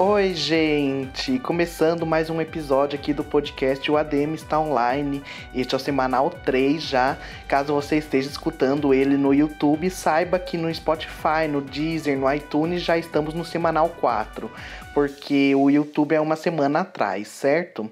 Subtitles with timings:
[0.00, 1.40] Oi, gente!
[1.40, 5.20] Começando mais um episódio aqui do podcast O ADM está online.
[5.52, 7.18] Este é o semanal 3 já.
[7.48, 12.80] Caso você esteja escutando ele no YouTube, saiba que no Spotify, no Deezer, no iTunes
[12.80, 14.48] já estamos no semanal 4,
[14.94, 17.90] porque o YouTube é uma semana atrás, certo?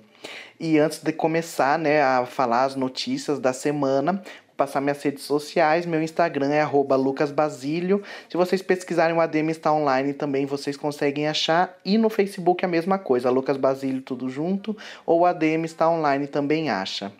[0.60, 4.22] E antes de começar, né, a falar as notícias da semana,
[4.56, 5.86] passar minhas redes sociais.
[5.86, 6.62] Meu Instagram é
[6.96, 8.02] lucasbasilio.
[8.28, 11.76] Se vocês pesquisarem o ADM está online também vocês conseguem achar.
[11.84, 14.76] E no Facebook a mesma coisa, Lucas Basílio tudo junto.
[15.04, 17.12] Ou o ADM está online também acha.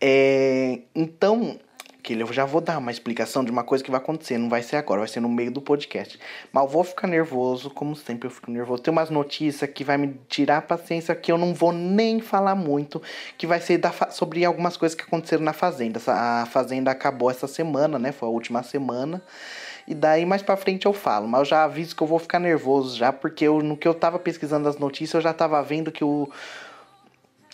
[0.00, 1.58] É, então,
[2.18, 4.76] eu já vou dar uma explicação de uma coisa que vai acontecer, não vai ser
[4.76, 6.18] agora, vai ser no meio do podcast.
[6.52, 8.82] Mas eu vou ficar nervoso, como sempre eu fico nervoso.
[8.82, 12.54] Tem umas notícias que vai me tirar a paciência que eu não vou nem falar
[12.54, 13.00] muito,
[13.38, 16.00] que vai ser da, sobre algumas coisas que aconteceram na fazenda.
[16.08, 18.12] A fazenda acabou essa semana, né?
[18.12, 19.22] Foi a última semana.
[19.86, 22.38] E daí mais para frente eu falo, mas eu já aviso que eu vou ficar
[22.38, 25.90] nervoso já, porque eu, no que eu tava pesquisando as notícias, eu já tava vendo
[25.90, 26.30] que o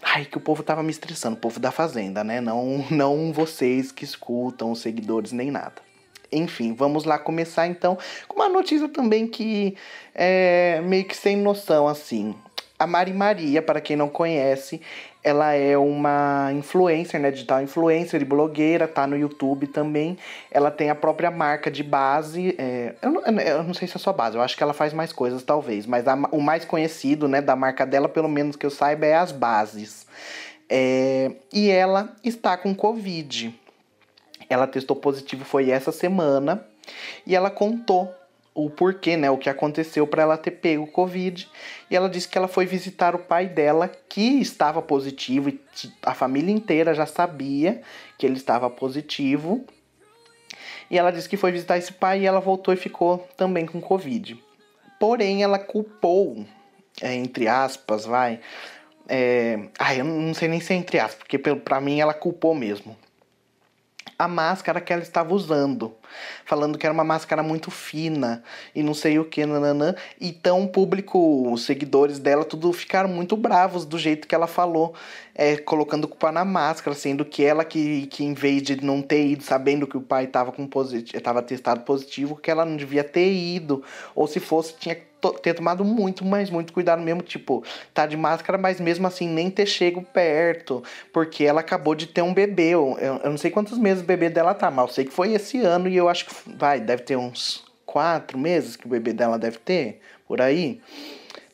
[0.02, 2.41] Ai, que o povo tava me estressando, o povo da fazenda, né?
[2.41, 5.86] Não, não vocês que escutam, os seguidores, nem nada.
[6.30, 9.77] Enfim, vamos lá começar então com uma notícia também que
[10.14, 12.34] é meio que sem noção, assim.
[12.78, 14.83] A Mari Maria, para quem não conhece,
[15.27, 20.16] ela é uma influencer, né, digital influencer e blogueira, tá no YouTube também.
[20.52, 22.55] Ela tem a própria marca de base.
[22.56, 24.92] É, eu, não, eu, não, sei se é só base, eu acho que ela faz
[24.92, 25.84] mais coisas, talvez.
[25.84, 29.16] Mas a, o mais conhecido, né, da marca dela, pelo menos que eu saiba, é
[29.16, 30.06] as bases.
[30.70, 33.52] É, e ela está com Covid.
[34.48, 36.64] Ela testou positivo foi essa semana.
[37.27, 38.14] E ela contou
[38.57, 41.47] o porquê, né, o que aconteceu para ela ter pego Covid.
[41.91, 45.61] E ela disse que ela foi visitar o pai dela, que estava positivo, e
[46.03, 47.83] a família inteira já sabia
[48.17, 49.67] que ele estava positivo.
[50.91, 53.79] E ela disse que foi visitar esse pai e ela voltou e ficou também com
[53.79, 54.43] Covid.
[54.99, 56.43] Porém, ela culpou,
[57.03, 58.41] é, entre aspas, vai.
[59.07, 62.55] É, ai, eu não sei nem se é entre aspas, porque para mim ela culpou
[62.55, 62.97] mesmo
[64.19, 65.94] a máscara que ela estava usando,
[66.44, 68.43] falando que era uma máscara muito fina
[68.75, 69.94] e não sei o que, nananã.
[70.21, 74.95] Então o público, os seguidores dela, tudo ficaram muito bravos do jeito que ela falou,
[75.34, 79.27] é, colocando culpa na máscara, sendo que ela que, que em vez de não ter
[79.27, 83.05] ido, sabendo que o pai estava com positivo, estava testado positivo, que ela não devia
[83.05, 83.83] ter ido,
[84.15, 84.97] ou se fosse tinha
[85.32, 89.50] ter tomado muito, mas muito cuidado mesmo, tipo, tá de máscara, mas mesmo assim nem
[89.50, 90.82] ter chego perto,
[91.12, 92.70] porque ela acabou de ter um bebê.
[92.70, 95.32] Eu, eu não sei quantos meses o bebê dela tá, mas eu sei que foi
[95.32, 99.12] esse ano e eu acho que vai, deve ter uns quatro meses que o bebê
[99.12, 100.81] dela deve ter, por aí.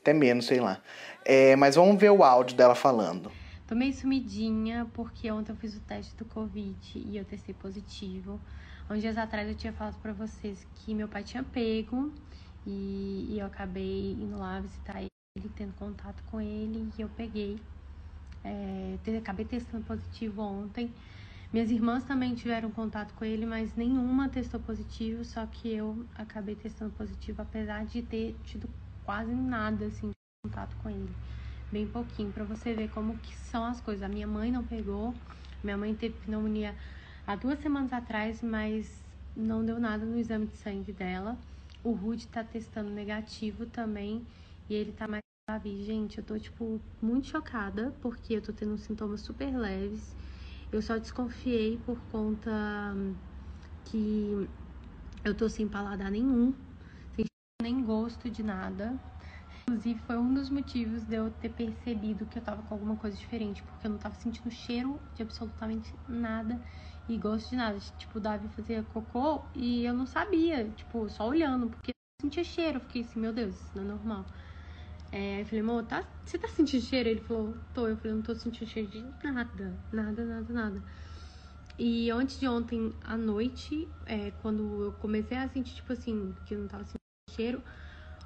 [0.00, 0.80] Até menos, sei lá.
[1.24, 3.30] É, mas vamos ver o áudio dela falando.
[3.66, 8.40] Tô meio sumidinha porque ontem eu fiz o teste do Covid e eu testei positivo.
[8.90, 12.12] Uns dias atrás eu tinha falado para vocês que meu pai tinha pego
[12.66, 17.58] e, e eu acabei indo lá visitar ele, tendo contato com ele, e eu peguei.
[18.44, 20.92] É, acabei testando positivo ontem.
[21.52, 26.54] Minhas irmãs também tiveram contato com ele, mas nenhuma testou positivo, só que eu acabei
[26.54, 28.68] testando positivo, apesar de ter tido
[29.04, 31.14] quase nada assim de contato com ele.
[31.70, 34.02] Bem pouquinho, para você ver como que são as coisas.
[34.02, 35.14] A minha mãe não pegou,
[35.62, 36.74] minha mãe teve pneumonia
[37.26, 39.02] há duas semanas atrás, mas
[39.36, 41.36] não deu nada no exame de sangue dela.
[41.84, 44.24] O Rude tá testando negativo também
[44.68, 45.82] e ele tá mais grave.
[45.84, 50.14] Gente, eu tô, tipo, muito chocada porque eu tô tendo sintomas super leves.
[50.70, 52.50] Eu só desconfiei por conta
[53.84, 54.48] que
[55.24, 56.54] eu tô sem paladar nenhum,
[57.14, 57.26] sem
[57.60, 58.98] nem gosto de nada.
[59.62, 63.16] Inclusive, foi um dos motivos de eu ter percebido que eu tava com alguma coisa
[63.16, 66.60] diferente, porque eu não tava sentindo cheiro de absolutamente nada
[67.12, 67.78] e gosto de nada.
[67.98, 72.44] Tipo, o Davi fazia cocô e eu não sabia, tipo, só olhando, porque eu sentia
[72.44, 72.76] cheiro.
[72.78, 74.26] Eu fiquei assim, meu Deus, isso não é normal.
[75.10, 77.08] É, eu falei, amor, tá, você tá sentindo cheiro?
[77.08, 77.86] Ele falou, tô.
[77.86, 80.82] Eu falei, não tô sentindo cheiro de nada, nada, nada, nada.
[81.78, 86.54] E antes de ontem à noite, é, quando eu comecei a sentir, tipo assim, que
[86.54, 87.00] eu não tava sentindo
[87.30, 87.62] cheiro,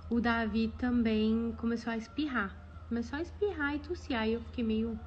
[0.08, 2.56] o Davi também começou a espirrar.
[2.88, 4.16] Começou a espirrar e tossir.
[4.16, 4.98] Aí eu fiquei meio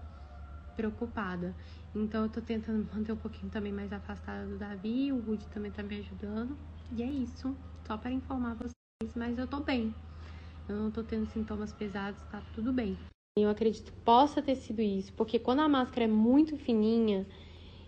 [0.75, 1.55] preocupada.
[1.95, 5.71] Então eu tô tentando manter um pouquinho também mais afastada do Davi, o Rude também
[5.71, 6.55] tá me ajudando.
[6.91, 7.55] E é isso,
[7.85, 9.93] só para informar vocês, mas eu tô bem.
[10.67, 12.97] Eu não tô tendo sintomas pesados, tá tudo bem.
[13.37, 17.25] Eu acredito que possa ter sido isso, porque quando a máscara é muito fininha,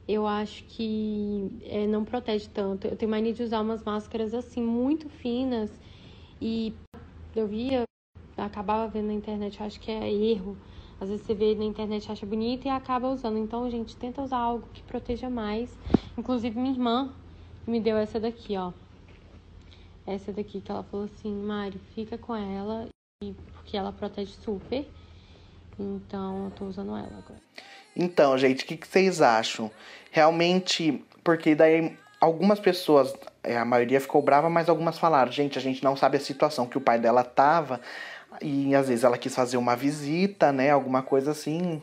[0.07, 2.87] eu acho que é, não protege tanto.
[2.87, 5.71] Eu tenho mania de usar umas máscaras assim, muito finas,
[6.41, 6.73] e
[7.35, 7.83] eu via,
[8.35, 10.57] acabava vendo na internet, acho que é erro
[11.01, 13.39] às vezes você vê na internet acha bonito e acaba usando.
[13.39, 15.75] Então, gente, tenta usar algo que proteja mais.
[16.15, 17.11] Inclusive, minha irmã
[17.65, 18.71] me deu essa daqui, ó.
[20.05, 22.87] Essa daqui que ela falou assim, Mari, fica com ela.
[23.53, 24.87] porque ela protege super.
[25.79, 27.41] Então eu tô usando ela agora.
[27.95, 29.71] Então, gente, o que, que vocês acham?
[30.11, 35.61] Realmente, porque daí algumas pessoas, é, a maioria ficou brava, mas algumas falaram, gente, a
[35.61, 37.81] gente não sabe a situação que o pai dela tava.
[38.39, 40.69] E às vezes ela quis fazer uma visita, né?
[40.69, 41.81] Alguma coisa assim.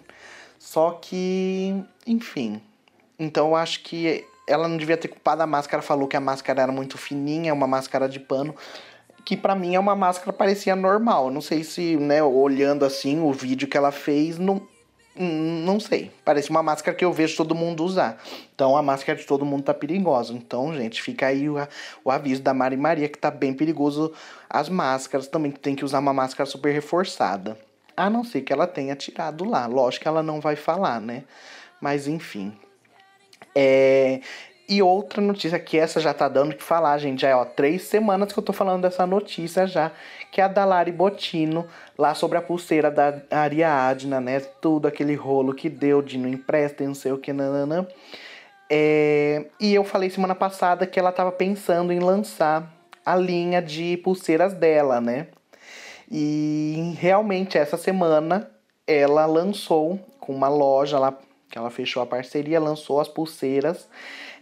[0.59, 1.75] Só que,
[2.07, 2.61] enfim.
[3.19, 6.63] Então eu acho que ela não devia ter culpado a máscara, falou que a máscara
[6.63, 8.55] era muito fininha, uma máscara de pano,
[9.25, 11.31] que para mim é uma máscara parecia normal.
[11.31, 14.63] Não sei se, né, olhando assim o vídeo que ela fez, não
[15.19, 16.11] não sei.
[16.25, 18.23] Parece uma máscara que eu vejo todo mundo usar.
[18.55, 20.33] Então a máscara de todo mundo tá perigosa.
[20.33, 21.57] Então, gente, fica aí o,
[22.05, 24.13] o aviso da Mari Maria que tá bem perigoso
[24.49, 25.27] as máscaras.
[25.27, 27.59] Também tem que usar uma máscara super reforçada.
[27.97, 29.67] A não ser que ela tenha tirado lá.
[29.67, 31.25] Lógico que ela não vai falar, né?
[31.81, 32.57] Mas enfim.
[33.55, 34.21] É,
[34.69, 37.23] e outra notícia que essa já tá dando que falar, gente.
[37.23, 39.91] Já é ó, três semanas que eu tô falando dessa notícia já.
[40.31, 41.67] Que é a da Lari Botino,
[41.97, 44.41] lá sobre a pulseira da Ariadna, né?
[44.41, 47.87] Tudo aquele rolo que deu de não empresta, não sei o que, nananã.
[48.71, 52.71] É, e eu falei semana passada que ela tava pensando em lançar
[53.05, 55.29] a linha de pulseiras dela, né?
[56.11, 58.51] E realmente essa semana
[58.87, 61.19] ela lançou com uma loja lá
[61.51, 63.89] que ela fechou a parceria, lançou as pulseiras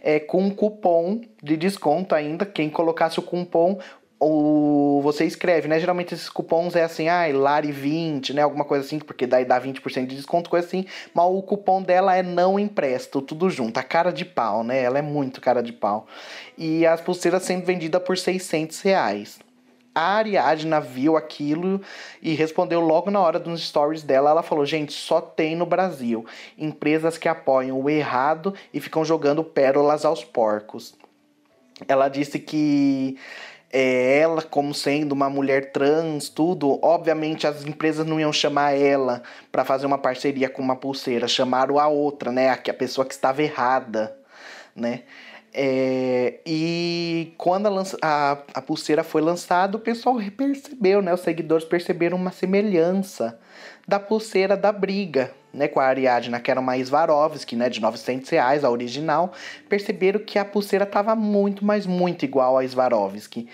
[0.01, 2.45] é, com um cupom de desconto ainda.
[2.45, 3.79] Quem colocasse o cupom,
[4.19, 5.79] o, você escreve, né?
[5.79, 8.41] Geralmente esses cupons é assim, ah, Lari20, né?
[8.41, 10.85] Alguma coisa assim, porque daí dá 20% de desconto, coisa assim.
[11.13, 13.77] Mas o cupom dela é não empresto, tudo junto.
[13.77, 14.81] A cara de pau, né?
[14.81, 16.07] Ela é muito cara de pau.
[16.57, 19.39] E as pulseiras sendo vendidas por 600 reais.
[19.93, 21.81] A Ariadna viu aquilo
[22.21, 24.29] e respondeu logo na hora dos stories dela.
[24.29, 26.25] Ela falou: gente, só tem no Brasil
[26.57, 30.95] empresas que apoiam o errado e ficam jogando pérolas aos porcos.
[31.87, 33.17] Ela disse que
[33.79, 39.21] é, ela, como sendo uma mulher trans, tudo, obviamente as empresas não iam chamar ela
[39.51, 42.49] para fazer uma parceria com uma pulseira, chamaram a outra, né?
[42.49, 44.17] A, a pessoa que estava errada,
[44.75, 45.03] né?
[45.53, 51.13] É, e quando a, lança, a, a, pulseira foi lançada, o pessoal percebeu, né?
[51.13, 53.39] Os seguidores perceberam uma semelhança
[53.87, 55.67] da pulseira da briga, né?
[55.67, 57.69] Com a Ariadna, que era uma Swarovski, né?
[57.69, 59.31] De 900 reais, a original.
[59.69, 63.47] Perceberam que a pulseira estava muito, mas muito igual a Swarovski.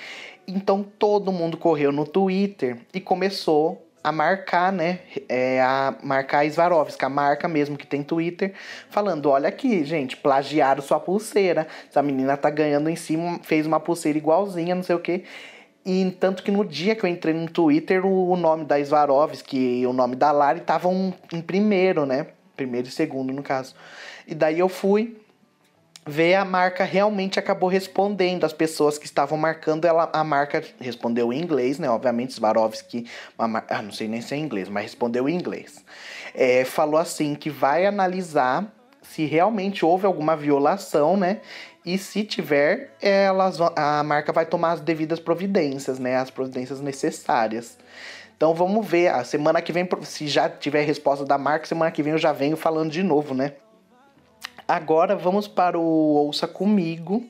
[0.47, 4.99] Então todo mundo correu no Twitter e começou a marcar, né?
[5.29, 8.53] É, a marcar a Svarovska, a marca mesmo que tem Twitter,
[8.89, 11.67] falando: olha aqui, gente, plagiaram sua pulseira.
[11.89, 15.23] Essa menina tá ganhando em cima, fez uma pulseira igualzinha, não sei o quê.
[15.85, 19.87] E tanto que no dia que eu entrei no Twitter, o, nome da Svarovski e
[19.87, 22.27] o nome da Lari estavam em primeiro, né?
[22.55, 23.75] Primeiro e segundo, no caso.
[24.25, 25.17] E daí eu fui
[26.05, 31.31] ver a marca realmente acabou respondendo as pessoas que estavam marcando ela a marca respondeu
[31.31, 33.07] em inglês né obviamente Swarovski
[33.37, 33.65] mar...
[33.69, 35.83] ah, não sei nem se é inglês mas respondeu em inglês
[36.35, 38.69] é, falou assim que vai analisar
[39.01, 41.39] se realmente houve alguma violação né
[41.85, 46.15] e se tiver elas a marca vai tomar as devidas providências né?
[46.17, 47.77] As providências necessárias.
[48.35, 49.09] Então vamos ver.
[49.09, 52.31] A semana que vem se já tiver resposta da marca semana que vem eu já
[52.31, 53.53] venho falando de novo né?
[54.67, 57.23] Agora vamos para o Ouça Comigo.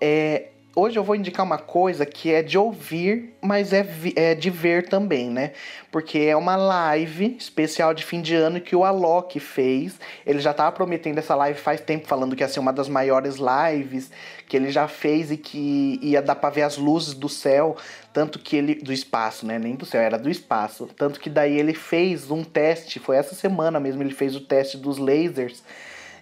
[0.00, 0.48] É,
[0.78, 3.84] hoje eu vou indicar uma coisa que é de ouvir, mas é,
[4.14, 5.52] é de ver também, né?
[5.90, 9.98] Porque é uma live especial de fim de ano que o Alok fez.
[10.24, 13.36] Ele já estava prometendo essa live faz tempo, falando que ia ser uma das maiores
[13.36, 14.10] lives
[14.46, 17.76] que ele já fez e que ia dar para ver as luzes do céu,
[18.12, 19.58] tanto que ele do espaço, né?
[19.58, 20.88] Nem do céu, era do espaço.
[20.96, 24.76] Tanto que daí ele fez um teste, foi essa semana mesmo, ele fez o teste
[24.76, 25.62] dos lasers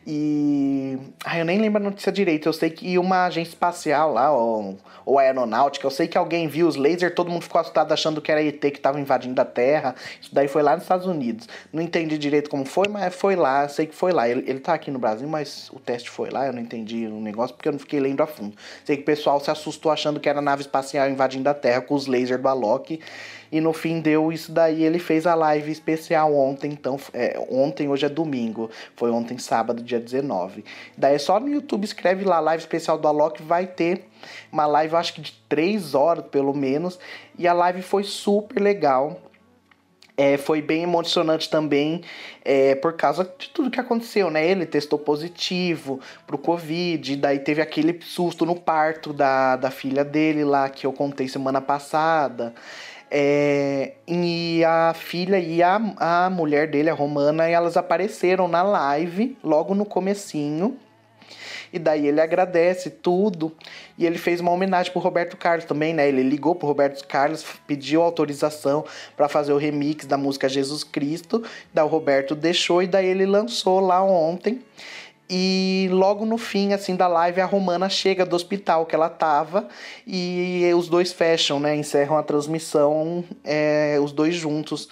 [0.06, 0.96] e.
[1.24, 2.48] Ah, eu nem lembro a notícia direito.
[2.48, 6.68] Eu sei que uma agência espacial lá, ou, ou aeronáutica, eu sei que alguém viu
[6.68, 9.96] os lasers, todo mundo ficou assustado achando que era ET que estava invadindo a Terra.
[10.20, 11.48] Isso daí foi lá nos Estados Unidos.
[11.72, 14.28] Não entendi direito como foi, mas foi lá, eu sei que foi lá.
[14.28, 17.20] Ele, ele tá aqui no Brasil, mas o teste foi lá, eu não entendi o
[17.20, 18.56] negócio porque eu não fiquei lendo a fundo.
[18.84, 21.94] Sei que o pessoal se assustou achando que era nave espacial invadindo a Terra com
[21.94, 23.00] os lasers do Alok.
[23.50, 24.82] E no fim deu isso daí.
[24.82, 26.98] Ele fez a live especial ontem, então.
[27.12, 28.70] É, ontem, hoje é domingo.
[28.94, 30.64] Foi ontem, sábado, dia 19.
[30.96, 34.06] Daí é só no YouTube, escreve lá, live especial do Alok, vai ter
[34.50, 36.98] uma live, acho que de 3 horas pelo menos.
[37.38, 39.20] E a live foi super legal.
[40.18, 42.00] É, foi bem emocionante também
[42.42, 44.48] é, por causa de tudo que aconteceu, né?
[44.48, 50.42] Ele testou positivo pro Covid, daí teve aquele susto no parto da, da filha dele
[50.42, 52.54] lá que eu contei semana passada.
[53.10, 59.36] É, e a filha e a, a mulher dele, a Romana, elas apareceram na live
[59.42, 60.76] logo no comecinho.
[61.72, 63.52] E daí ele agradece tudo.
[63.98, 66.08] E ele fez uma homenagem pro Roberto Carlos também, né?
[66.08, 68.84] Ele ligou pro Roberto Carlos, pediu autorização
[69.16, 71.42] para fazer o remix da música Jesus Cristo.
[71.74, 74.62] Daí o Roberto deixou e daí ele lançou lá ontem.
[75.28, 79.66] E logo no fim, assim, da live, a Romana chega do hospital que ela tava
[80.06, 81.74] e os dois fecham, né?
[81.74, 84.88] Encerram a transmissão, é, os dois juntos.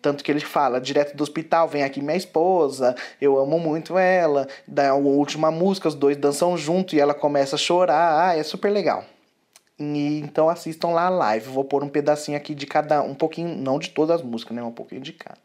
[0.00, 4.48] Tanto que ele fala, direto do hospital, vem aqui minha esposa, eu amo muito ela.
[4.66, 8.28] Da a última música, os dois dançam junto e ela começa a chorar.
[8.28, 9.04] Ah, é super legal.
[9.78, 11.48] E, então assistam lá a live.
[11.48, 14.62] Vou pôr um pedacinho aqui de cada, um pouquinho, não de todas as músicas, né?
[14.62, 15.38] Um pouquinho de cada.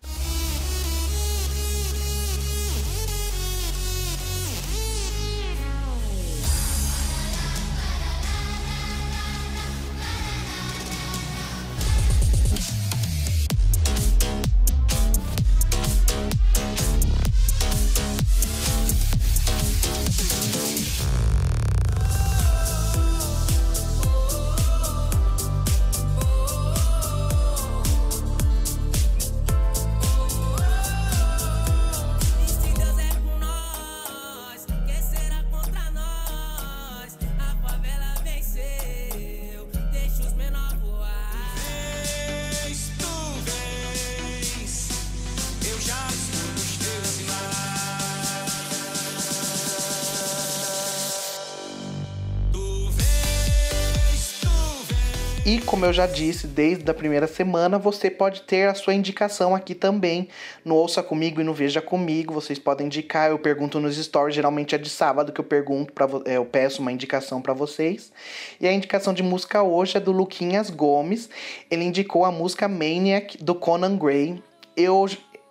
[55.48, 59.56] E como eu já disse, desde a primeira semana, você pode ter a sua indicação
[59.56, 60.28] aqui também
[60.66, 62.34] no Ouça Comigo e no Veja Comigo.
[62.34, 66.06] Vocês podem indicar, eu pergunto nos stories, geralmente é de sábado que eu pergunto para
[66.26, 68.12] é, eu peço uma indicação para vocês.
[68.60, 71.30] E a indicação de música hoje é do Luquinhas Gomes.
[71.72, 74.44] Ele indicou a música Maniac do Conan Gray.
[74.76, 75.08] Eu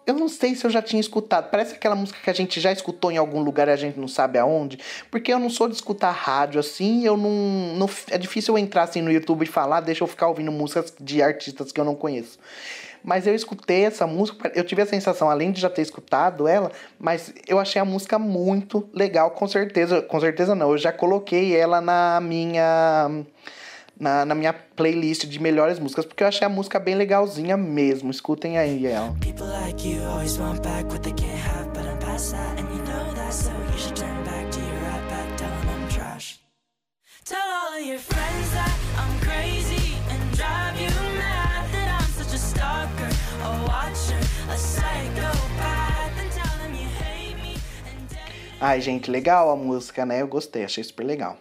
[0.07, 1.51] eu não sei se eu já tinha escutado.
[1.51, 4.07] Parece aquela música que a gente já escutou em algum lugar e a gente não
[4.07, 4.79] sabe aonde.
[5.11, 7.05] Porque eu não sou de escutar rádio assim.
[7.05, 7.91] Eu não, não.
[8.11, 11.21] É difícil eu entrar assim no YouTube e falar, deixa eu ficar ouvindo músicas de
[11.21, 12.39] artistas que eu não conheço.
[13.03, 16.73] Mas eu escutei essa música, eu tive a sensação, além de já ter escutado ela,
[16.99, 20.03] mas eu achei a música muito legal, com certeza.
[20.03, 23.25] Com certeza não, eu já coloquei ela na minha
[23.99, 28.11] na, na minha playlist de melhores músicas, porque eu achei a música bem legalzinha mesmo.
[28.11, 29.15] Escutem aí ela.
[29.21, 32.69] People like you always want back what they can't have, but I'm past that, and
[32.71, 35.89] you know that, so you should turn back to your right back, tell them I'm
[35.89, 36.41] trash.
[37.25, 42.35] Tell all of your friends that I'm crazy and drive you mad, that I'm such
[42.35, 43.11] a stalker,
[43.43, 47.59] a watcher, a psychopath, and tell them you hate me.
[48.61, 50.23] Ai, gente, legal a música, né?
[50.23, 51.39] Eu gostei, achei super legal.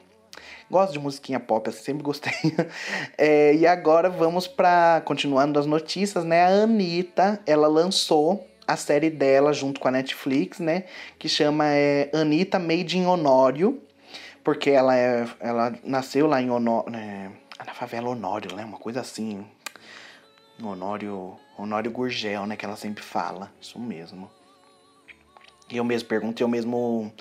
[0.70, 2.34] Gosto de musiquinha pop, assim, sempre gostei.
[3.18, 6.44] é, e agora vamos para continuando as notícias, né?
[6.44, 10.86] A Anitta, ela lançou a série dela junto com a Netflix, né?
[11.20, 13.82] Que chama é, Anitta Made in Honório,
[14.44, 17.32] porque ela é, ela nasceu lá em Honório, né?
[17.66, 18.64] na favela Honório, né?
[18.64, 19.46] Uma coisa assim.
[20.62, 22.56] Honório, Honório Gurgel, né?
[22.56, 24.30] Que ela sempre fala, isso mesmo.
[25.70, 27.12] E eu mesmo pergunto, eu mesmo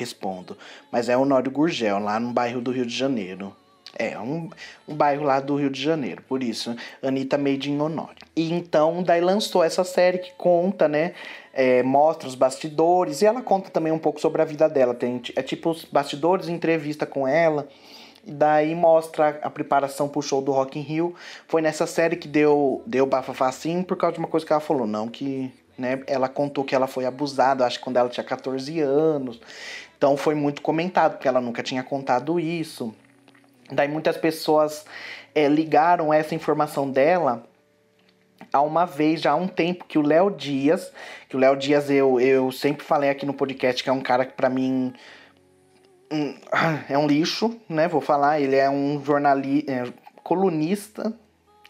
[0.00, 0.56] respondo.
[0.90, 3.54] Mas é Honório Gurgel, lá no bairro do Rio de Janeiro.
[3.98, 4.48] É, um,
[4.86, 8.16] um bairro lá do Rio de Janeiro, por isso, Anitta Made in Honório.
[8.36, 11.12] E então, daí lançou essa série que conta, né,
[11.52, 15.20] é, mostra os bastidores, e ela conta também um pouco sobre a vida dela, tem,
[15.34, 17.68] é tipo os bastidores, entrevista com ela,
[18.24, 21.14] e daí mostra a preparação pro show do Rock in Rio.
[21.48, 24.60] Foi nessa série que deu, deu bafafá assim, por causa de uma coisa que ela
[24.60, 26.02] falou, não, que né?
[26.06, 29.40] Ela contou que ela foi abusada, acho que quando ela tinha 14 anos.
[30.00, 32.94] Então foi muito comentado, porque ela nunca tinha contado isso.
[33.70, 34.86] Daí muitas pessoas
[35.34, 37.44] é, ligaram essa informação dela
[38.50, 40.90] há uma vez, já há um tempo, que o Léo Dias,
[41.28, 44.24] que o Léo Dias eu, eu sempre falei aqui no podcast que é um cara
[44.24, 44.94] que para mim
[46.10, 46.34] um,
[46.88, 47.86] é um lixo, né?
[47.86, 49.84] Vou falar, ele é um jornalista, é,
[50.22, 51.14] colunista,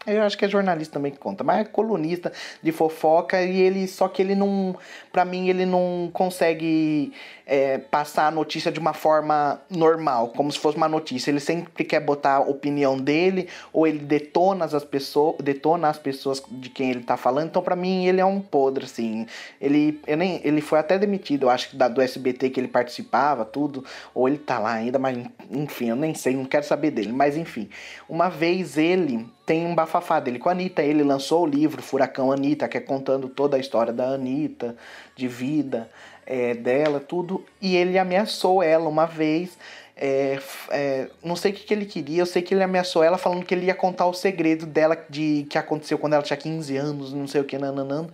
[0.05, 3.87] eu acho que é jornalista também que conta, mas é colunista de fofoca e ele
[3.87, 4.75] só que ele não,
[5.11, 7.13] para mim ele não consegue
[7.45, 11.29] é, passar a notícia de uma forma normal, como se fosse uma notícia.
[11.29, 16.41] Ele sempre quer botar a opinião dele, ou ele detona as pessoas, detona as pessoas
[16.49, 17.47] de quem ele tá falando.
[17.47, 19.27] Então, para mim, ele é um podre, assim.
[19.59, 22.69] Ele, eu nem, ele foi até demitido, eu acho que da, do SBT que ele
[22.69, 23.83] participava, tudo.
[24.15, 25.17] Ou ele tá lá ainda, mas
[25.49, 27.11] enfim, eu nem sei, não quero saber dele.
[27.11, 27.69] Mas enfim,
[28.07, 30.81] uma vez ele tem um bafafá dele com a Anitta.
[30.81, 34.77] Ele lançou o livro Furacão Anitta, que é contando toda a história da Anitta,
[35.15, 35.89] de vida
[36.25, 39.57] é, dela, tudo, e ele ameaçou ela uma vez.
[39.95, 40.39] É,
[40.69, 43.45] é, não sei o que, que, ele queria, eu sei que ele ameaçou ela falando
[43.45, 47.13] que ele ia contar o segredo dela de que aconteceu quando ela tinha 15 anos,
[47.13, 48.07] não sei o que, nananã.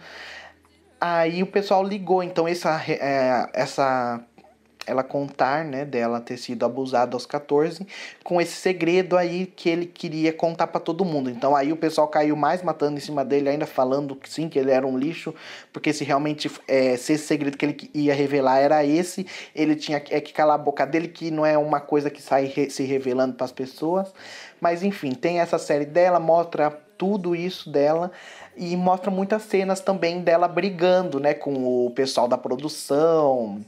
[0.99, 4.19] Aí o pessoal ligou, então essa, é, essa
[4.87, 7.85] ela contar, né, dela ter sido abusada aos 14,
[8.23, 11.29] com esse segredo aí que ele queria contar para todo mundo.
[11.29, 14.57] Então aí o pessoal caiu mais matando em cima dele, ainda falando que sim, que
[14.57, 15.35] ele era um lixo,
[15.73, 20.01] porque se realmente é, se esse segredo que ele ia revelar era esse, ele tinha
[20.09, 22.83] é que calar a boca dele, que não é uma coisa que sai re, se
[22.83, 24.13] revelando para as pessoas.
[24.61, 28.11] Mas enfim, tem essa série dela, mostra tudo isso dela
[28.55, 33.63] e mostra muitas cenas também dela brigando, né, com o pessoal da produção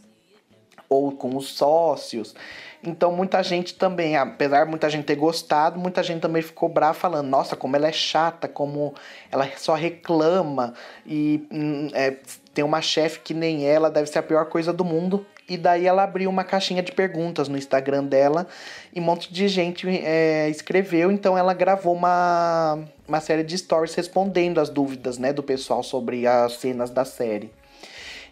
[0.90, 2.36] ou com os sócios.
[2.82, 6.94] Então muita gente também, apesar de muita gente ter gostado, muita gente também ficou brava
[6.94, 8.94] falando, nossa, como ela é chata, como
[9.30, 10.74] ela só reclama
[11.06, 12.16] e hum, é,
[12.54, 15.26] tem uma chefe que nem ela, deve ser a pior coisa do mundo.
[15.48, 18.48] E daí ela abriu uma caixinha de perguntas no Instagram dela
[18.94, 21.12] e um monte de gente é, escreveu.
[21.12, 26.28] Então ela gravou uma, uma série de stories respondendo as dúvidas né, do pessoal sobre
[26.28, 27.52] as cenas da série.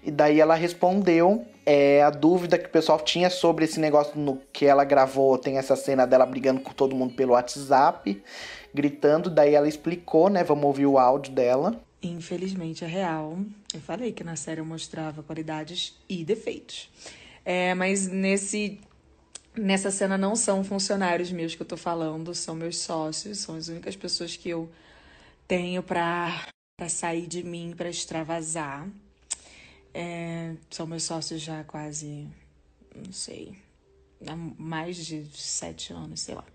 [0.03, 4.41] E daí ela respondeu é, a dúvida que o pessoal tinha sobre esse negócio no
[4.53, 5.37] que ela gravou.
[5.37, 8.21] Tem essa cena dela brigando com todo mundo pelo WhatsApp,
[8.73, 9.29] gritando.
[9.29, 10.43] Daí ela explicou, né?
[10.43, 11.79] Vamos ouvir o áudio dela.
[12.01, 13.37] Infelizmente é real.
[13.73, 16.89] Eu falei que na série eu mostrava qualidades e defeitos.
[17.43, 18.79] É, mas nesse
[19.57, 23.67] nessa cena não são funcionários meus que eu tô falando, são meus sócios, são as
[23.67, 24.69] únicas pessoas que eu
[25.47, 26.47] tenho para
[26.79, 28.87] para sair de mim, para extravasar.
[29.99, 32.27] É, são meus sócios já quase,
[32.95, 33.57] não sei,
[34.27, 36.45] há mais de sete anos, sei lá.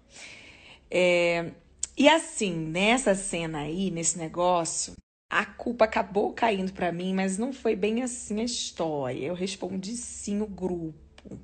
[0.88, 1.50] É,
[1.98, 4.92] e assim, nessa cena aí, nesse negócio,
[5.28, 9.26] a culpa acabou caindo para mim, mas não foi bem assim a história.
[9.26, 11.36] Eu respondi sim o grupo.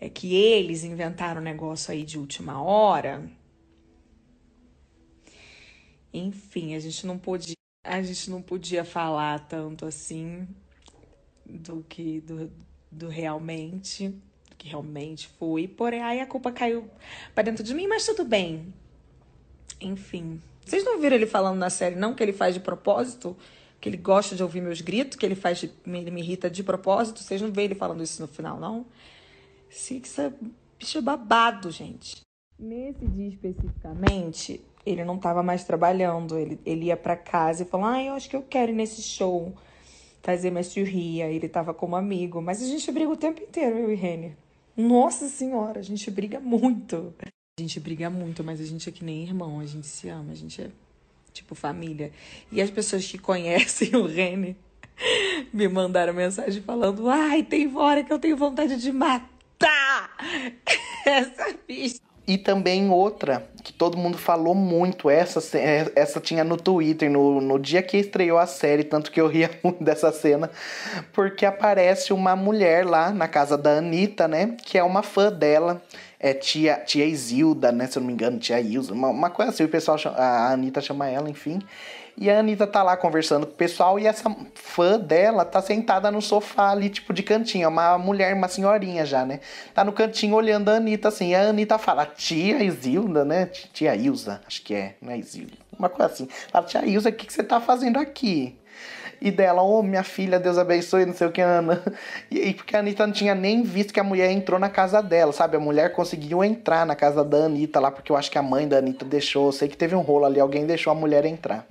[0.00, 3.30] É que eles inventaram um negócio aí de última hora.
[6.12, 7.54] Enfim, a gente não podia,
[7.84, 10.48] a gente não podia falar tanto assim
[11.58, 12.50] do que do,
[12.90, 15.68] do realmente, do que realmente foi.
[15.68, 16.88] Porém, aí a culpa caiu
[17.34, 18.72] para dentro de mim, mas tudo bem.
[19.80, 22.14] Enfim, vocês não viram ele falando na série, não?
[22.14, 23.36] Que ele faz de propósito?
[23.80, 25.18] Que ele gosta de ouvir meus gritos?
[25.18, 27.20] Que ele faz de, ele me irrita de propósito?
[27.20, 28.86] Vocês não viram ele falando isso no final, não?
[29.70, 30.32] É
[30.78, 32.20] bicho babado, gente.
[32.58, 36.38] Nesse dia especificamente, ele não estava mais trabalhando.
[36.38, 39.02] Ele, ele ia para casa e falou: Ah, eu acho que eu quero ir nesse
[39.02, 39.54] show
[40.22, 41.26] fazer minha cirria.
[41.26, 42.40] Ele estava como amigo.
[42.40, 44.36] Mas a gente briga o tempo inteiro, eu e Rene.
[44.76, 47.14] Nossa senhora, a gente briga muito.
[47.20, 50.32] A gente briga muito, mas a gente é que nem irmão, a gente se ama,
[50.32, 50.70] a gente é
[51.32, 52.10] tipo família.
[52.50, 54.56] E as pessoas que conhecem o Rene
[55.52, 60.16] me mandaram mensagem falando: ai, tem hora que eu tenho vontade de matar
[61.04, 62.00] essa bicha.
[62.26, 65.40] E também outra que todo mundo falou muito, essa,
[65.94, 69.50] essa tinha no Twitter, no, no dia que estreou a série, tanto que eu ria
[69.62, 70.50] muito dessa cena,
[71.12, 74.56] porque aparece uma mulher lá na casa da Anitta, né?
[74.64, 75.82] Que é uma fã dela
[76.22, 77.86] é tia, tia Isilda, né?
[77.86, 80.52] Se eu não me engano, tia Ilza, uma, uma coisa assim, o pessoal, chama, a
[80.52, 81.58] Anitta chama ela, enfim.
[82.16, 86.10] E a Anitta tá lá conversando com o pessoal e essa fã dela tá sentada
[86.10, 87.64] no sofá ali, tipo de cantinho.
[87.64, 89.40] É uma mulher, uma senhorinha já, né?
[89.74, 91.30] Tá no cantinho olhando a Anitta assim.
[91.30, 93.46] E a Anitta fala, tia Isilda, né?
[93.72, 95.54] Tia Ilza, acho que é, não é Isilda.
[95.78, 96.28] Uma coisa assim.
[96.50, 98.56] Fala, tia Ilza, o que, que você tá fazendo aqui?
[99.20, 101.82] E dela, ô oh, minha filha, Deus abençoe, não sei o que, Ana.
[102.30, 105.02] E, e porque a Anitta não tinha nem visto que a mulher entrou na casa
[105.02, 105.56] dela, sabe?
[105.56, 108.66] A mulher conseguiu entrar na casa da Anitta lá, porque eu acho que a mãe
[108.66, 109.52] da Anitta deixou.
[109.52, 111.66] Sei que teve um rolo ali, alguém deixou a mulher entrar.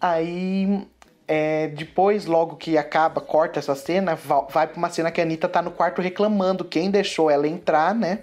[0.00, 0.86] Aí
[1.26, 5.48] é, depois, logo que acaba, corta essa cena, vai pra uma cena que a Anitta
[5.48, 8.22] tá no quarto reclamando quem deixou ela entrar, né?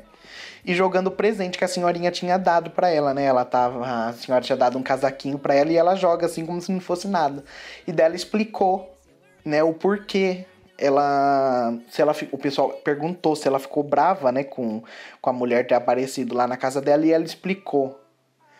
[0.65, 3.25] e jogando o presente que a senhorinha tinha dado para ela, né?
[3.25, 6.61] Ela tava, a senhora tinha dado um casaquinho para ela e ela joga assim como
[6.61, 7.43] se não fosse nada.
[7.85, 8.97] E dela explicou,
[9.43, 10.45] né, o porquê
[10.77, 14.83] ela se ela o pessoal perguntou se ela ficou brava, né, com,
[15.21, 17.99] com a mulher ter aparecido lá na casa dela e ela explicou.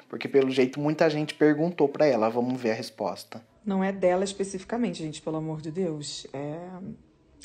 [0.09, 3.43] Porque pelo jeito muita gente perguntou para ela, vamos ver a resposta.
[3.65, 6.27] Não é dela especificamente, gente, pelo amor de Deus.
[6.33, 6.57] É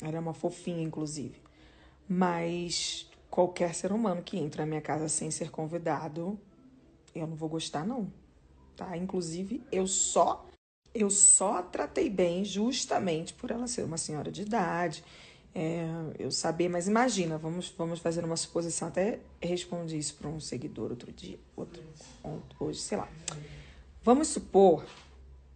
[0.01, 1.41] ela é uma fofinha inclusive.
[2.07, 6.39] Mas qualquer ser humano que entra na minha casa sem ser convidado,
[7.13, 8.11] eu não vou gostar não,
[8.75, 8.95] tá?
[8.97, 10.45] Inclusive, eu só
[10.91, 15.03] eu só tratei bem justamente por ela ser uma senhora de idade,
[15.53, 20.39] é, eu saber, mas imagina, vamos, vamos fazer uma suposição, até respondi isso para um
[20.39, 21.81] seguidor outro dia, outro,
[22.59, 23.07] hoje, sei lá.
[24.03, 24.85] Vamos supor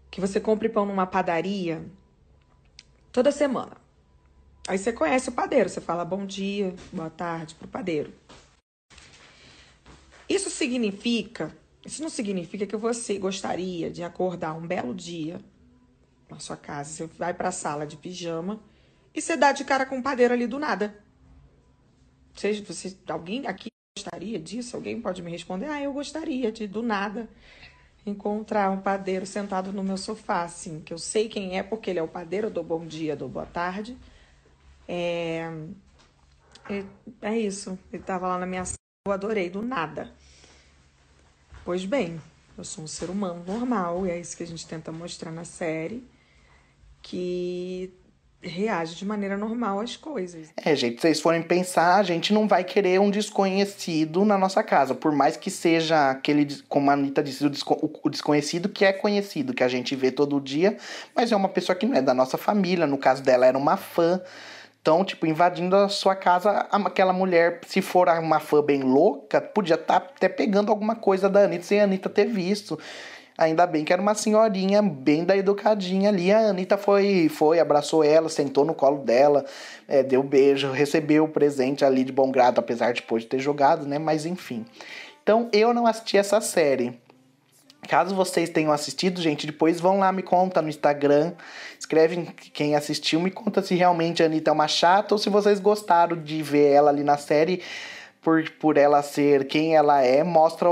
[0.10, 1.84] que você compre pão numa padaria
[3.12, 3.77] toda semana.
[4.67, 8.13] Aí você conhece o padeiro, você fala bom dia, boa tarde pro padeiro.
[10.27, 15.39] Isso significa, isso não significa que você gostaria de acordar um belo dia
[16.29, 18.60] na sua casa, você vai para a sala de pijama
[19.13, 21.04] e você dá de cara com o padeiro ali do nada.
[22.36, 24.76] Seja você, alguém aqui gostaria disso?
[24.76, 25.67] Alguém pode me responder?
[25.67, 27.30] Ah, eu gostaria de, do nada,
[28.06, 31.99] encontrar um padeiro sentado no meu sofá, assim, que eu sei quem é, porque ele
[31.99, 33.97] é o padeiro, eu dou bom dia, dou boa tarde.
[34.88, 35.47] É,
[36.69, 36.84] é,
[37.21, 37.78] é isso.
[37.91, 40.12] Ele estava lá na minha sala, eu adorei, do nada.
[41.63, 42.19] Pois bem,
[42.58, 45.45] eu sou um ser humano normal, e é isso que a gente tenta mostrar na
[45.45, 46.06] série,
[47.02, 47.93] que
[48.43, 50.49] reage de maneira normal às coisas.
[50.58, 54.62] É, gente, se vocês forem pensar, a gente não vai querer um desconhecido na nossa
[54.62, 59.53] casa, por mais que seja aquele, como a Anitta disse, o desconhecido que é conhecido,
[59.53, 60.77] que a gente vê todo dia,
[61.15, 63.77] mas é uma pessoa que não é da nossa família, no caso dela era uma
[63.77, 64.21] fã.
[64.82, 69.75] Então, tipo, invadindo a sua casa, aquela mulher, se for uma fã bem louca, podia
[69.75, 72.77] estar tá até pegando alguma coisa da Anitta sem a Anitta ter visto.
[73.37, 76.31] Ainda bem que era uma senhorinha bem da educadinha ali.
[76.31, 79.43] A Anitta foi, foi abraçou ela, sentou no colo dela,
[79.87, 83.39] é, deu beijo, recebeu o presente ali de bom grado, apesar de depois de ter
[83.39, 83.97] jogado, né?
[83.97, 84.65] Mas enfim.
[85.23, 86.99] Então eu não assisti essa série.
[87.87, 91.33] Caso vocês tenham assistido, gente, depois vão lá, me conta no Instagram.
[91.77, 95.59] Escreve quem assistiu, me conta se realmente a Anitta é uma chata ou se vocês
[95.59, 97.61] gostaram de ver ela ali na série
[98.21, 100.23] por, por ela ser quem ela é.
[100.23, 100.69] Mostra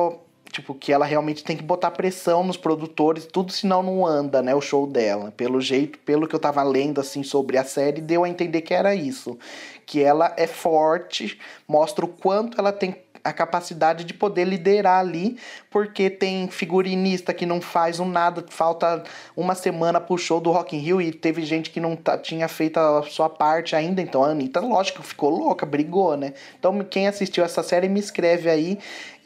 [0.52, 4.54] tipo, que ela realmente tem que botar pressão nos produtores, tudo senão não anda, né,
[4.54, 5.32] o show dela.
[5.36, 8.74] Pelo jeito, pelo que eu tava lendo assim sobre a série, deu a entender que
[8.74, 9.38] era isso,
[9.86, 15.38] que ela é forte, mostra o quanto ela tem a capacidade de poder liderar ali,
[15.70, 19.04] porque tem figurinista que não faz um nada, falta
[19.36, 22.48] uma semana pro show do Rock in Rio e teve gente que não tá, tinha
[22.48, 26.34] feito a sua parte ainda, então a Anitta, lógico, ficou louca, brigou, né?
[26.60, 28.80] Então quem assistiu essa série me escreve aí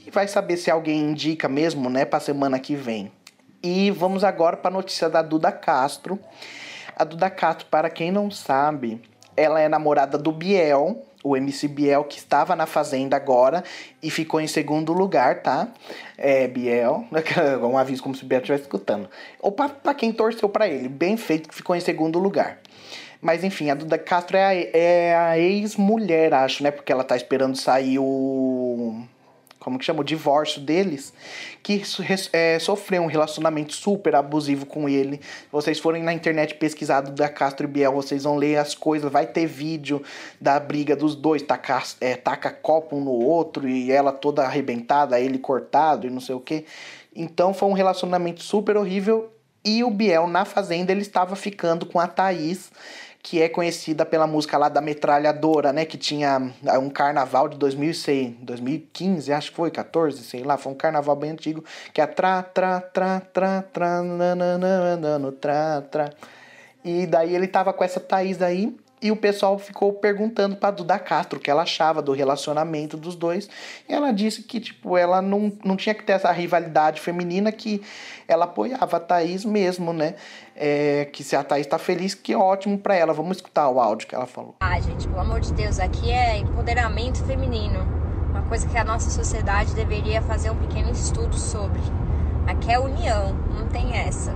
[0.05, 3.11] e vai saber se alguém indica mesmo, né, para semana que vem.
[3.63, 6.19] E vamos agora para a notícia da Duda Castro.
[6.95, 9.01] A Duda Castro, para quem não sabe,
[9.35, 13.63] ela é namorada do Biel, o MC Biel, que estava na Fazenda agora
[14.03, 15.69] e ficou em segundo lugar, tá?
[16.15, 17.05] É, Biel,
[17.67, 19.09] um aviso como se o Biel estivesse escutando.
[19.39, 22.59] Ou para quem torceu para ele, bem feito que ficou em segundo lugar.
[23.19, 26.69] Mas enfim, a Duda Castro é a, é a ex-mulher, acho, né?
[26.69, 29.03] Porque ela tá esperando sair o
[29.65, 31.11] como que chama, o divórcio deles,
[31.63, 31.81] que
[32.31, 35.17] é, sofreu um relacionamento super abusivo com ele.
[35.17, 39.11] Se vocês forem na internet pesquisado da Castro e Biel, vocês vão ler as coisas,
[39.11, 40.03] vai ter vídeo
[40.39, 45.19] da briga dos dois, taca, é, taca copo um no outro e ela toda arrebentada,
[45.19, 46.63] ele cortado e não sei o que.
[47.15, 49.31] Então foi um relacionamento super horrível
[49.65, 52.69] e o Biel na fazenda ele estava ficando com a Thaís
[53.25, 55.83] que é conhecida pela música lá da Metralhadora, né?
[55.83, 60.71] Que tinha ah, um carnaval de 2006, 2015, acho que foi, 14, sei lá, foi
[60.71, 66.13] um carnaval bem antigo, que é tra, tra, tra, tra, tra, nananana, tra, tra.
[66.83, 70.97] E daí ele tava com essa Thaís aí, e o pessoal ficou perguntando pra Duda
[70.97, 73.47] Castro o que ela achava do relacionamento dos dois.
[73.87, 77.83] E ela disse que, tipo, ela não, não tinha que ter essa rivalidade feminina, que
[78.27, 80.15] ela apoiava a Thaís mesmo, né?
[80.55, 83.13] É, que se a Thaís tá feliz, que ótimo pra ela.
[83.13, 84.55] Vamos escutar o áudio que ela falou.
[84.59, 87.81] Ah, gente, pelo amor de Deus, aqui é empoderamento feminino.
[88.31, 91.79] Uma coisa que a nossa sociedade deveria fazer um pequeno estudo sobre.
[92.47, 94.33] Aqui é união, não tem essa.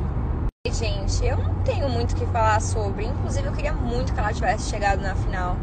[0.67, 3.05] Gente, eu não tenho muito o que falar sobre.
[3.05, 5.55] Inclusive, eu queria muito que ela tivesse chegado na final.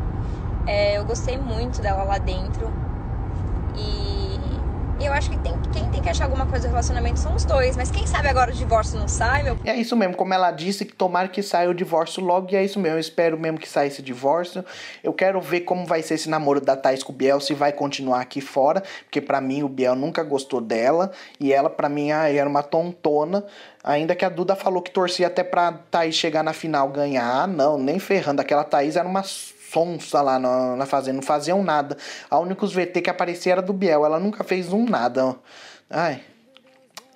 [0.66, 2.72] É, eu gostei muito dela lá dentro.
[3.76, 4.35] E
[5.04, 7.76] eu acho que tem, quem tem que achar alguma coisa no relacionamento são os dois.
[7.76, 9.58] Mas quem sabe agora o divórcio não sai, meu.
[9.64, 12.48] É isso mesmo, como ela disse, que tomara que saia o divórcio logo.
[12.50, 14.64] E é isso mesmo, eu espero mesmo que saia esse divórcio.
[15.02, 17.72] Eu quero ver como vai ser esse namoro da Thais com o Biel, se vai
[17.72, 18.82] continuar aqui fora.
[19.04, 21.12] Porque para mim o Biel nunca gostou dela.
[21.38, 23.44] E ela, para mim, era uma tontona.
[23.84, 27.42] Ainda que a Duda falou que torcia até pra Thaís chegar na final ganhar.
[27.42, 28.40] Ah, não, nem ferrando.
[28.40, 29.22] Aquela Thaís era uma
[29.76, 31.98] sonsa lá na, na fazenda, não faziam nada.
[32.30, 34.06] A única VT que aparecia era do Biel.
[34.06, 35.36] Ela nunca fez um nada.
[35.90, 36.22] Ai.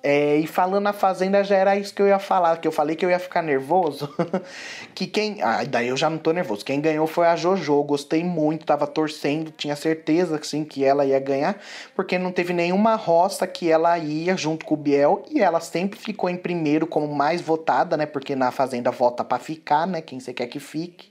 [0.03, 2.95] É, e falando na Fazenda já era isso que eu ia falar, que eu falei
[2.95, 4.11] que eu ia ficar nervoso.
[4.95, 5.43] que quem.
[5.43, 6.65] Ah, daí eu já não tô nervoso.
[6.65, 7.83] Quem ganhou foi a JoJo.
[7.83, 11.55] Gostei muito, tava torcendo, tinha certeza sim, que ela ia ganhar,
[11.95, 15.99] porque não teve nenhuma roça que ela ia junto com o Biel e ela sempre
[15.99, 18.07] ficou em primeiro como mais votada, né?
[18.07, 20.01] Porque na Fazenda vota para ficar, né?
[20.01, 21.10] Quem você quer que fique.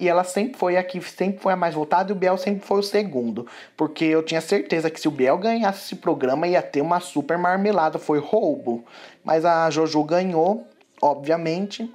[0.00, 2.66] E ela sempre foi a que sempre foi a mais votada e o Biel sempre
[2.66, 3.46] foi o segundo.
[3.76, 7.36] Porque eu tinha certeza que se o Biel ganhasse esse programa ia ter uma super
[7.36, 7.98] marmelada.
[7.98, 8.82] Foi roubo.
[9.22, 10.66] Mas a Jojo ganhou,
[11.02, 11.92] obviamente.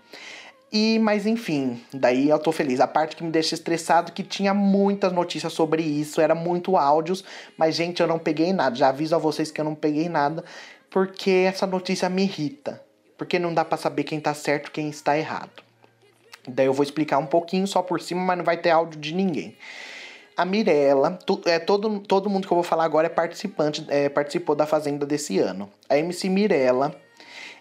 [0.71, 2.79] E, mas enfim, daí eu tô feliz.
[2.79, 7.23] A parte que me deixa estressado que tinha muitas notícias sobre isso, era muito áudios,
[7.57, 8.75] mas gente, eu não peguei nada.
[8.75, 10.43] Já aviso a vocês que eu não peguei nada,
[10.91, 12.83] porque essa notícia me irrita.
[13.17, 15.64] Porque não dá para saber quem tá certo quem está errado.
[16.47, 19.13] Daí eu vou explicar um pouquinho só por cima, mas não vai ter áudio de
[19.13, 19.58] ninguém.
[20.38, 24.10] A Mirella, tu, é, todo, todo mundo que eu vou falar agora é participante, é,
[24.10, 25.69] participou da Fazenda desse ano.
[25.88, 26.93] A MC Mirella,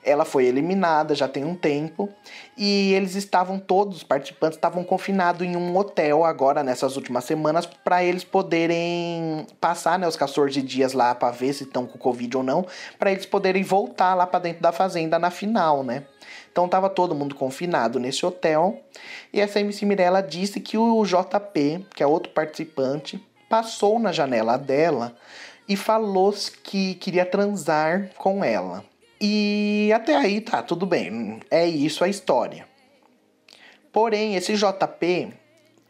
[0.05, 2.11] ela foi eliminada já tem um tempo
[2.57, 7.65] e eles estavam todos, os participantes estavam confinados em um hotel agora nessas últimas semanas
[7.65, 12.37] para eles poderem passar né, os 14 dias lá para ver se estão com Covid
[12.37, 12.67] ou não,
[12.99, 16.05] para eles poderem voltar lá para dentro da fazenda na final, né?
[16.55, 18.81] Então tava todo mundo confinado nesse hotel.
[19.33, 24.57] E essa MC Mirella disse que o JP, que é outro participante, passou na janela
[24.57, 25.17] dela
[25.69, 28.85] e falou que queria transar com ela.
[29.21, 31.41] E até aí tá, tudo bem.
[31.51, 32.69] É isso a história.
[33.93, 35.35] Porém, esse JP,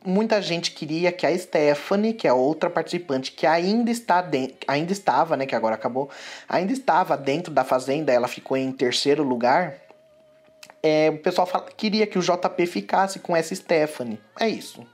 [0.02, 4.26] muita gente queria que a Stephanie, que é outra participante que ainda está
[4.66, 6.08] ainda estava, né, que agora acabou,
[6.48, 9.83] ainda estava dentro da fazenda, ela ficou em terceiro lugar
[10.86, 14.20] é, o pessoal fala, queria que o JP ficasse com essa Stephanie.
[14.38, 14.86] É isso.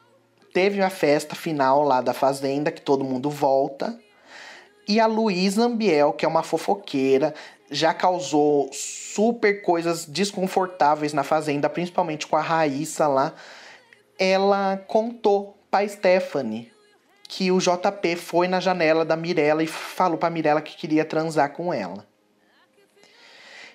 [0.55, 3.99] Teve a festa final lá da Fazenda, que todo mundo volta.
[4.87, 7.35] E a Luísa Ambiel, que é uma fofoqueira,
[7.69, 13.35] já causou super coisas desconfortáveis na Fazenda, principalmente com a Raíssa lá.
[14.17, 16.71] Ela contou pra Stephanie
[17.29, 21.53] que o JP foi na janela da Mirella e falou pra Mirella que queria transar
[21.53, 22.07] com ela.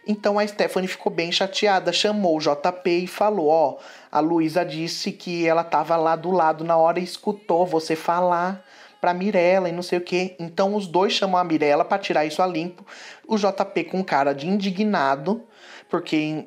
[0.08, 3.78] Então a Stephanie ficou bem chateada, chamou o JP e falou: Ó,
[4.12, 8.64] a Luísa disse que ela tava lá do lado na hora e escutou você falar
[9.02, 10.36] pra Mirella e não sei o que.
[10.40, 12.86] Então os dois chamam a Mirella para tirar isso a limpo.
[13.28, 15.44] O JP com cara de indignado,
[15.90, 16.46] porque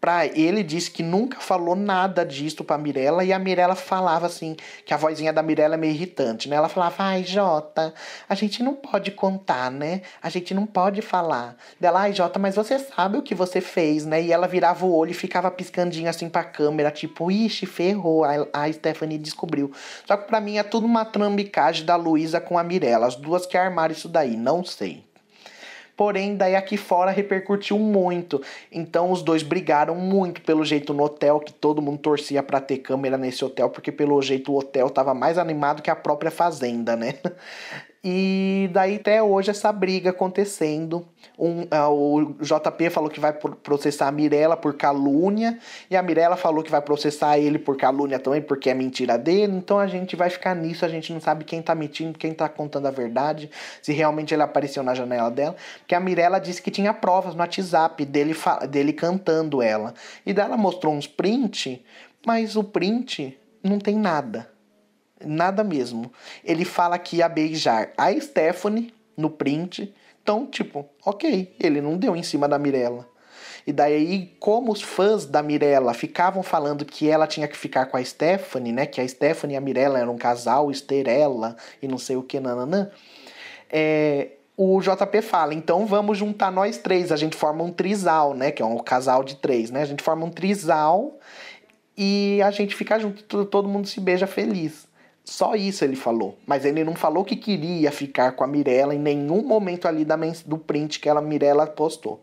[0.00, 4.56] pra ele disse que nunca falou nada disso pra Mirella e a Mirella falava assim,
[4.84, 6.56] que a vozinha da Mirella é meio irritante, né?
[6.56, 7.92] Ela falava, ai, Jota,
[8.28, 10.02] a gente não pode contar, né?
[10.22, 11.56] A gente não pode falar.
[11.80, 14.22] Dela, ai, Jota, mas você sabe o que você fez, né?
[14.22, 18.24] E ela virava o olho e ficava piscandinho assim pra câmera, tipo, ixi, ferrou.
[18.24, 19.72] A, Stephanie descobriu.
[20.06, 23.06] Só que pra mim é tudo uma trambicagem da Luísa com a Mirella.
[23.06, 25.07] As duas que armaram isso daí, não sei.
[25.98, 28.40] Porém, daí aqui fora repercutiu muito.
[28.70, 32.78] Então os dois brigaram muito pelo jeito no hotel, que todo mundo torcia para ter
[32.78, 36.94] câmera nesse hotel, porque pelo jeito o hotel tava mais animado que a própria fazenda,
[36.94, 37.14] né?
[38.02, 41.06] E daí até hoje essa briga acontecendo.
[41.36, 45.58] Um, uh, o JP falou que vai processar a Mirella por calúnia.
[45.90, 49.52] E a Mirella falou que vai processar ele por calúnia também, porque é mentira dele.
[49.52, 52.48] Então a gente vai ficar nisso, a gente não sabe quem tá mentindo, quem tá
[52.48, 53.50] contando a verdade,
[53.82, 55.56] se realmente ele apareceu na janela dela.
[55.80, 58.34] Porque a Mirella disse que tinha provas no WhatsApp dele,
[58.70, 59.92] dele cantando ela.
[60.24, 61.84] E daí ela mostrou uns print,
[62.24, 64.57] mas o print não tem nada.
[65.24, 66.12] Nada mesmo.
[66.44, 69.94] Ele fala que ia beijar a Stephanie no print.
[70.22, 73.08] Então, tipo, ok, ele não deu em cima da Mirella.
[73.66, 77.98] E daí, como os fãs da Mirella ficavam falando que ela tinha que ficar com
[77.98, 78.86] a Stephanie, né?
[78.86, 82.40] Que a Stephanie e a Mirella eram um casal, esterela e não sei o que,
[82.40, 82.90] nananã.
[83.70, 88.50] É, o JP fala, então vamos juntar nós três, a gente forma um trisal, né?
[88.50, 89.82] Que é um casal de três, né?
[89.82, 91.18] A gente forma um trisal
[91.94, 94.87] e a gente fica junto, todo mundo se beija feliz.
[95.28, 96.38] Só isso ele falou.
[96.46, 100.16] Mas ele não falou que queria ficar com a Mirella em nenhum momento ali da,
[100.46, 102.22] do print que a Mirella postou.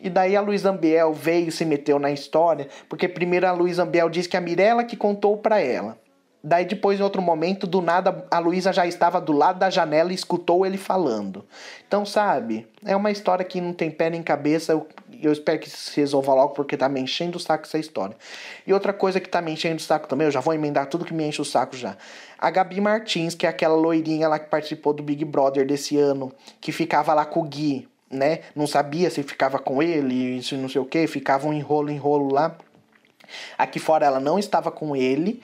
[0.00, 3.78] E daí a Luiz Ambiel veio e se meteu na história, porque primeiro a Luiz
[3.78, 5.96] Ambiel disse que a Mirella que contou para ela.
[6.42, 10.10] Daí depois, em outro momento, do nada, a Luísa já estava do lado da janela
[10.10, 11.44] e escutou ele falando.
[11.86, 14.80] Então, sabe, é uma história que não tem pé nem cabeça.
[15.22, 18.16] Eu, espero que se resolva logo, porque tá me enchendo o saco essa história.
[18.66, 21.04] E outra coisa que tá me enchendo o saco também, eu já vou emendar tudo
[21.04, 21.96] que me enche o saco já.
[22.38, 26.32] A Gabi Martins, que é aquela loirinha lá que participou do Big Brother desse ano,
[26.60, 28.40] que ficava lá com o Gui, né?
[28.54, 32.32] Não sabia se ficava com ele, se não sei o que, ficava um enrolo, enrolo
[32.32, 32.56] lá.
[33.58, 35.42] Aqui fora ela não estava com ele.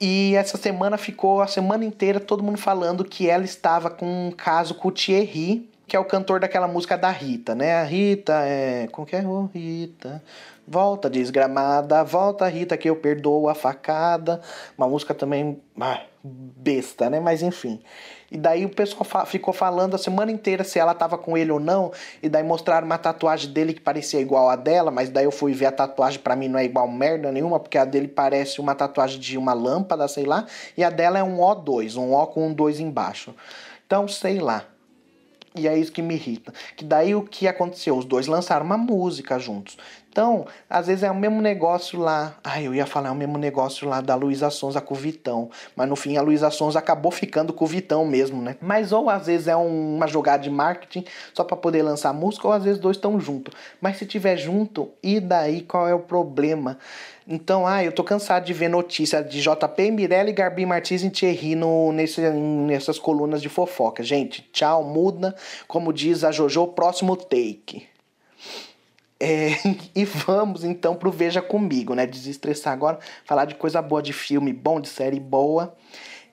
[0.00, 4.30] E essa semana ficou a semana inteira todo mundo falando que ela estava com um
[4.30, 7.74] caso com o Thierry, que é o cantor daquela música da Rita, né?
[7.74, 8.88] A Rita é.
[8.90, 9.26] Como que é?
[9.26, 10.22] Oh, Rita.
[10.66, 14.40] Volta desgramada, volta Rita que eu perdoo a facada.
[14.78, 17.20] Uma música também ah, besta, né?
[17.20, 17.82] Mas enfim.
[18.30, 21.52] E daí o pessoal fa ficou falando a semana inteira se ela tava com ele
[21.52, 21.92] ou não.
[22.22, 25.52] E daí mostraram uma tatuagem dele que parecia igual a dela, mas daí eu fui
[25.52, 28.74] ver a tatuagem para mim não é igual merda nenhuma, porque a dele parece uma
[28.74, 32.48] tatuagem de uma lâmpada, sei lá, e a dela é um O2, um O com
[32.48, 33.34] um 2 embaixo.
[33.86, 34.64] Então, sei lá.
[35.56, 36.52] E é isso que me irrita.
[36.76, 37.96] Que daí o que aconteceu?
[37.96, 39.76] Os dois lançaram uma música juntos.
[40.10, 42.36] Então, às vezes é o mesmo negócio lá.
[42.42, 45.50] Ah, eu ia falar é o mesmo negócio lá da Luísa Sonza com o Vitão.
[45.76, 48.56] Mas no fim a Luísa Sonza acabou ficando com o Vitão mesmo, né?
[48.60, 52.48] Mas ou às vezes é um, uma jogada de marketing só para poder lançar música,
[52.48, 53.54] ou às vezes dois estão juntos.
[53.80, 56.78] Mas se tiver junto, e daí qual é o problema?
[57.26, 61.10] Então, ah, eu tô cansado de ver notícia de JP Mirella e Garbi Martins e
[61.10, 64.02] Thierry no, nesse, nessas colunas de fofoca.
[64.02, 65.34] Gente, tchau, muda.
[65.66, 67.86] Como diz a Jojo, próximo take.
[69.18, 69.52] É,
[69.96, 72.06] e vamos então pro Veja Comigo, né?
[72.06, 75.74] Desestressar agora, falar de coisa boa, de filme bom, de série boa.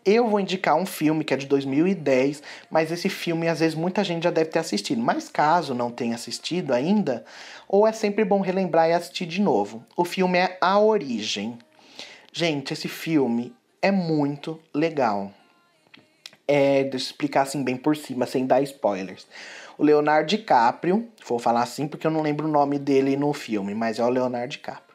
[0.03, 4.03] Eu vou indicar um filme que é de 2010, mas esse filme às vezes muita
[4.03, 4.99] gente já deve ter assistido.
[4.99, 7.23] Mas caso não tenha assistido ainda,
[7.67, 9.85] ou é sempre bom relembrar e assistir de novo.
[9.95, 11.57] O filme é A Origem.
[12.33, 15.31] Gente, esse filme é muito legal.
[16.47, 19.27] É, deixa eu explicar assim bem por cima, sem dar spoilers.
[19.77, 23.75] O Leonardo DiCaprio, vou falar assim porque eu não lembro o nome dele no filme,
[23.75, 24.90] mas é o Leonardo DiCaprio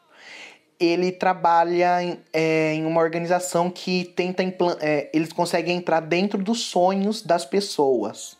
[0.78, 4.42] ele trabalha em, é, em uma organização que tenta
[4.80, 8.36] é, eles conseguem entrar dentro dos sonhos das pessoas.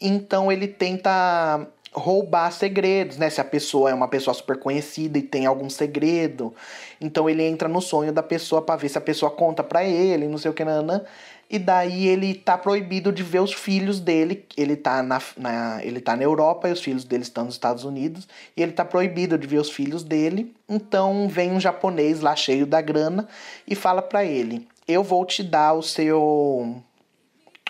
[0.00, 3.30] Então ele tenta roubar segredos, né?
[3.30, 6.52] Se a pessoa é uma pessoa super conhecida e tem algum segredo,
[7.00, 10.26] então ele entra no sonho da pessoa para ver se a pessoa conta para ele,
[10.26, 11.02] não sei o que, nanã
[11.48, 14.46] e daí ele tá proibido de ver os filhos dele.
[14.56, 17.84] Ele tá na, na, ele tá na Europa e os filhos dele estão nos Estados
[17.84, 18.26] Unidos.
[18.56, 20.54] E ele tá proibido de ver os filhos dele.
[20.68, 23.28] Então vem um japonês lá cheio da grana
[23.68, 26.82] e fala para ele: Eu vou te dar o seu.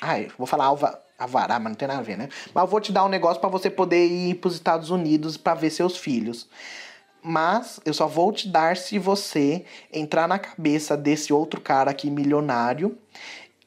[0.01, 1.01] Ai, vou falar alva.
[1.17, 2.29] Avará, mas não tem nada a ver, né?
[2.53, 5.37] Mas eu vou te dar um negócio para você poder ir para os Estados Unidos
[5.37, 6.49] para ver seus filhos
[7.27, 12.11] mas eu só vou te dar se você entrar na cabeça desse outro cara aqui
[12.11, 12.99] milionário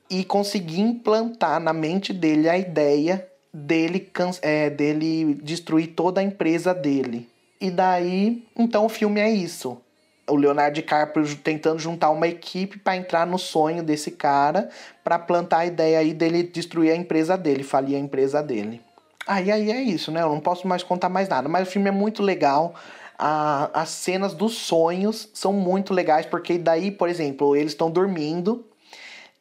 [0.10, 6.74] e conseguir implantar na mente dele a ideia dele, é, dele destruir toda a empresa
[6.74, 7.28] dele.
[7.60, 9.82] E daí, então o filme é isso.
[10.30, 14.70] O Leonardo DiCaprio tentando juntar uma equipe para entrar no sonho desse cara,
[15.04, 18.82] para plantar a ideia aí dele destruir a empresa dele, falir a empresa dele.
[19.26, 20.22] Aí aí é isso, né?
[20.22, 22.76] Eu não posso mais contar mais nada, mas o filme é muito legal.
[23.18, 28.66] A, as cenas dos sonhos são muito legais, porque daí, por exemplo, eles estão dormindo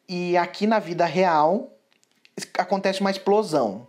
[0.07, 1.71] e aqui na vida real
[2.57, 3.87] acontece uma explosão.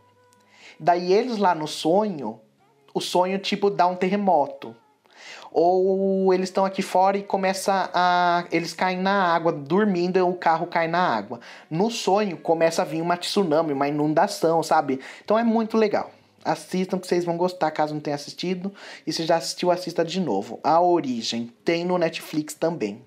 [0.80, 2.40] Daí eles lá no sonho,
[2.94, 4.74] o sonho tipo dá um terremoto.
[5.50, 8.44] Ou eles estão aqui fora e começa a.
[8.52, 11.40] Eles caem na água, dormindo, e o carro cai na água.
[11.70, 15.00] No sonho começa a vir uma tsunami, uma inundação, sabe?
[15.24, 16.10] Então é muito legal.
[16.44, 18.72] Assistam que vocês vão gostar caso não tenha assistido.
[19.06, 20.60] E se já assistiu, assista de novo.
[20.62, 23.02] A Origem tem no Netflix também.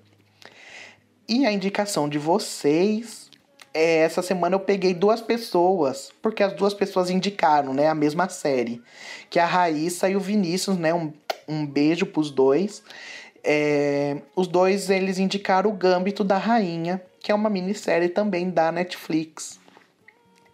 [1.32, 3.30] E a indicação de vocês.
[3.72, 8.28] É, essa semana eu peguei duas pessoas, porque as duas pessoas indicaram, né, a mesma
[8.28, 8.82] série,
[9.30, 11.10] que é a Raíssa e o Vinícius, né, um,
[11.48, 12.82] um beijo pros dois.
[13.42, 18.70] É, os dois, eles indicaram o Gâmbito da Rainha, que é uma minissérie também da
[18.70, 19.61] Netflix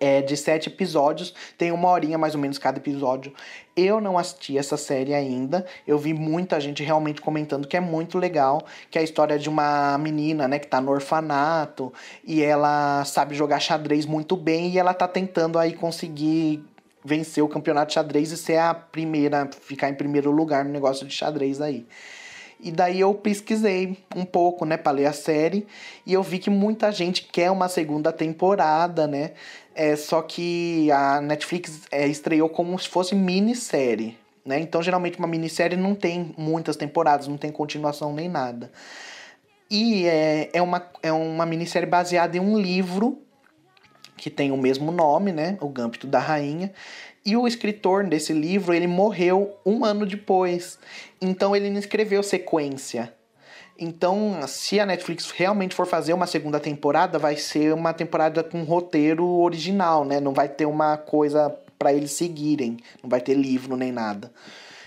[0.00, 3.32] é de sete episódios, tem uma horinha mais ou menos cada episódio.
[3.76, 8.18] Eu não assisti essa série ainda, eu vi muita gente realmente comentando que é muito
[8.18, 11.92] legal, que é a história de uma menina, né, que tá no orfanato
[12.24, 16.64] e ela sabe jogar xadrez muito bem e ela tá tentando aí conseguir
[17.04, 21.06] vencer o campeonato de xadrez e ser a primeira, ficar em primeiro lugar no negócio
[21.06, 21.86] de xadrez aí.
[22.60, 25.66] E daí eu pesquisei um pouco, né, para ler a série,
[26.04, 29.32] e eu vi que muita gente quer uma segunda temporada, né?
[29.74, 34.58] É, só que a Netflix é, estreou como se fosse minissérie, né?
[34.58, 38.72] Então, geralmente, uma minissérie não tem muitas temporadas, não tem continuação nem nada.
[39.70, 43.22] E é, é, uma, é uma minissérie baseada em um livro
[44.16, 45.56] que tem o mesmo nome, né?
[45.60, 46.72] O Gâmpito da Rainha.
[47.28, 50.78] E o escritor desse livro, ele morreu um ano depois.
[51.20, 53.12] Então ele não escreveu sequência.
[53.78, 58.62] Então, se a Netflix realmente for fazer uma segunda temporada, vai ser uma temporada com
[58.62, 60.20] roteiro original, né?
[60.20, 64.32] Não vai ter uma coisa para eles seguirem, não vai ter livro nem nada.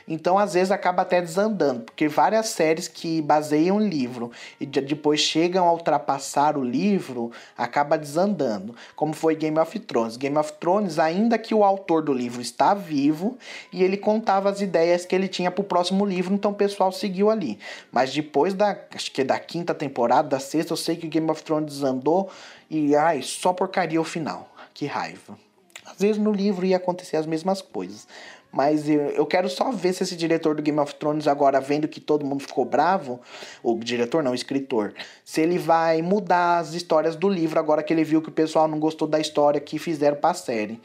[0.08, 5.20] Então, às vezes, acaba até desandando, porque várias séries que baseiam o livro e depois
[5.20, 8.76] chegam a ultrapassar o livro, acaba desandando.
[8.96, 10.18] Como foi Game of Thrones.
[10.18, 13.38] Game of Thrones, ainda que o autor do livro está vivo
[13.72, 16.92] e ele contava as ideias que ele tinha para o próximo livro, então o pessoal
[16.92, 17.60] seguiu ali.
[17.92, 21.44] Mas depois da, acho que da quinta temporada, da sexta, eu sei que Game of
[21.44, 22.30] Thrones desandou
[22.70, 24.50] e, ai, só porcaria o final.
[24.74, 25.38] Que raiva.
[25.86, 28.08] Às vezes no livro ia acontecer as mesmas coisas.
[28.52, 31.88] Mas eu, eu quero só ver se esse diretor do Game of Thrones, agora vendo
[31.88, 33.22] que todo mundo ficou bravo,
[33.64, 34.94] o diretor não, o escritor,
[35.24, 38.68] se ele vai mudar as histórias do livro agora que ele viu que o pessoal
[38.68, 40.82] não gostou da história que fizeram pra série.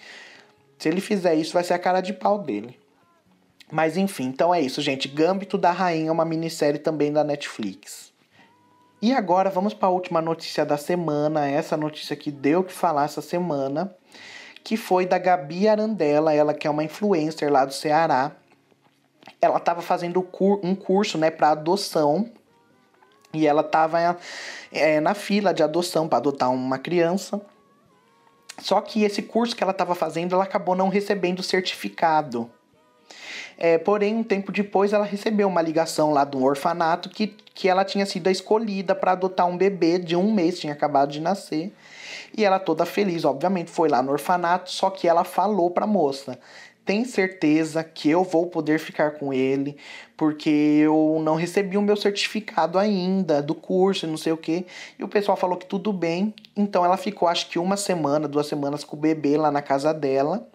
[0.79, 2.79] Se ele fizer isso, vai ser a cara de pau dele.
[3.71, 5.09] Mas enfim, então é isso, gente.
[5.09, 8.13] Gambito da Rainha é uma minissérie também da Netflix.
[9.03, 11.49] E agora vamos para a última notícia da semana.
[11.49, 13.95] Essa notícia que deu que falar essa semana,
[14.67, 18.33] que foi da Gabi Arandela, ela que é uma influencer lá do Ceará.
[19.41, 20.19] Ela estava fazendo
[20.61, 22.29] um curso, né, para adoção.
[23.33, 24.19] E ela estava
[24.73, 27.41] é, na fila de adoção para adotar uma criança.
[28.59, 32.51] Só que esse curso que ela estava fazendo, ela acabou não recebendo o certificado.
[33.57, 37.69] É, porém, um tempo depois, ela recebeu uma ligação lá de um orfanato que, que
[37.69, 41.73] ela tinha sido escolhida para adotar um bebê de um mês, tinha acabado de nascer.
[42.37, 45.89] E ela toda feliz, obviamente, foi lá no orfanato, só que ela falou para a
[45.89, 46.39] moça:
[46.85, 49.77] tem certeza que eu vou poder ficar com ele,
[50.17, 54.65] porque eu não recebi o meu certificado ainda do curso, não sei o que.
[54.99, 56.33] E o pessoal falou que tudo bem.
[56.57, 59.93] Então ela ficou acho que uma semana, duas semanas com o bebê lá na casa
[59.93, 60.49] dela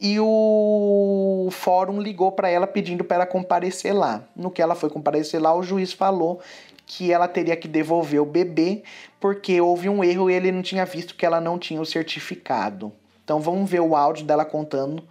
[0.00, 4.24] e o fórum ligou para ela pedindo para ela comparecer lá.
[4.34, 6.40] No que ela foi comparecer lá, o juiz falou
[6.86, 8.82] que ela teria que devolver o bebê
[9.20, 12.92] porque houve um erro e ele não tinha visto que ela não tinha o certificado.
[13.22, 15.04] Então vamos ver o áudio dela contando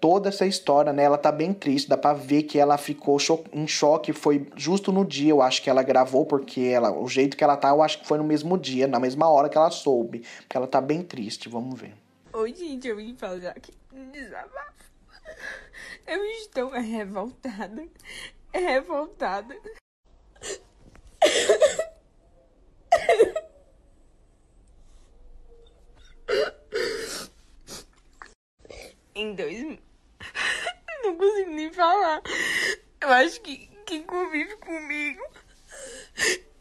[0.00, 1.04] toda essa história, né?
[1.04, 3.18] Ela tá bem triste, dá para ver que ela ficou
[3.52, 7.36] em choque, foi justo no dia, eu acho que ela gravou porque ela, o jeito
[7.36, 9.70] que ela tá, eu acho que foi no mesmo dia, na mesma hora que ela
[9.70, 11.94] soube, porque ela tá bem triste, vamos ver.
[12.34, 13.72] Oi, gente, eu vim falar aqui
[14.12, 14.88] desabafo.
[16.06, 17.88] Eu estou revoltada.
[18.52, 19.56] Revoltada.
[29.14, 29.60] Em dois.
[31.02, 32.22] Não consigo nem falar.
[33.00, 35.22] Eu acho que quem convive comigo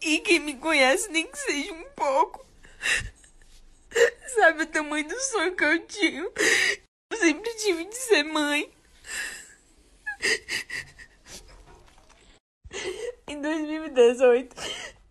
[0.02, 2.46] e quem me conhece, nem que seja um pouco,
[4.36, 6.22] sabe o tamanho do sonho que eu tinha.
[7.12, 8.72] Eu sempre tive de ser mãe.
[13.28, 14.56] Em 2018,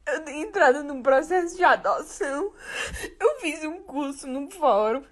[0.07, 2.52] eu dei entrada num processo de adoção.
[3.18, 5.04] Eu fiz um curso no fórum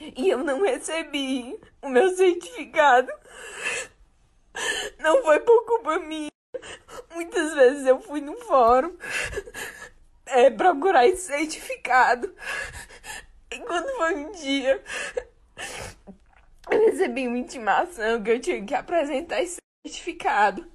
[0.00, 3.10] e eu não recebi o meu certificado.
[4.98, 6.30] Não foi por culpa minha.
[7.14, 8.96] Muitas vezes eu fui no fórum
[10.26, 12.34] é, procurar esse certificado.
[13.50, 14.82] E quando foi um dia,
[16.70, 20.66] eu recebi uma intimação que eu tinha que apresentar esse certificado.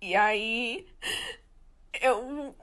[0.00, 0.86] E aí
[2.00, 2.54] eu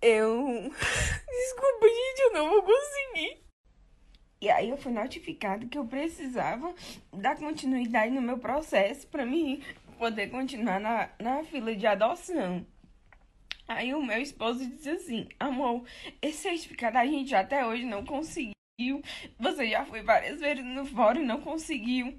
[0.00, 0.70] eu
[1.28, 3.42] desculpa, gente, eu não vou conseguir.
[4.40, 6.72] E aí eu fui notificado que eu precisava
[7.12, 9.62] dar continuidade no meu processo para mim
[9.98, 12.64] poder continuar na, na fila de adoção.
[13.66, 15.84] Aí o meu esposo disse assim: Amor,
[16.22, 18.57] esse certificado a gente até hoje não conseguiu.
[19.40, 22.16] Você já foi várias vezes no fórum e não conseguiu.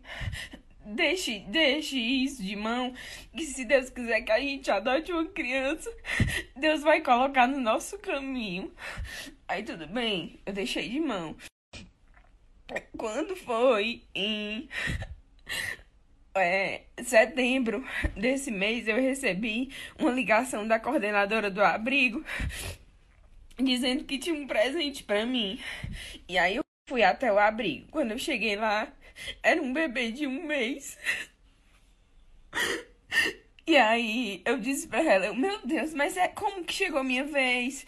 [0.86, 2.94] Deixe, deixe isso de mão.
[3.32, 5.90] Que se Deus quiser que a gente adote uma criança,
[6.58, 8.74] Deus vai colocar no nosso caminho.
[9.48, 11.34] Aí tudo bem, eu deixei de mão.
[12.98, 14.68] Quando foi em
[16.36, 17.86] é, setembro
[18.18, 22.22] desse mês, eu recebi uma ligação da coordenadora do abrigo
[23.64, 25.60] dizendo que tinha um presente para mim.
[26.28, 27.88] E aí eu fui até o abrigo.
[27.92, 28.92] Quando eu cheguei lá,
[29.44, 30.98] era um bebê de um mês.
[33.68, 37.86] E aí eu disse pra ela, meu Deus, mas é como que chegou minha vez?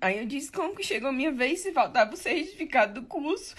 [0.00, 3.54] Aí eu disse, como que chegou minha vez se faltava o certificado do curso?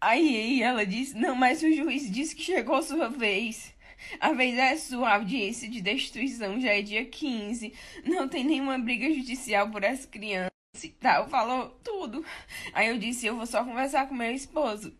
[0.00, 3.74] Aí ela disse: Não, mas o juiz disse que chegou a sua vez.
[4.20, 7.72] A vez é sua, audiência de destruição já é dia 15.
[8.04, 10.50] Não tem nenhuma briga judicial por essa criança
[10.82, 11.28] e tal.
[11.28, 12.24] Falou tudo.
[12.72, 14.96] Aí eu disse: Eu vou só conversar com meu esposo.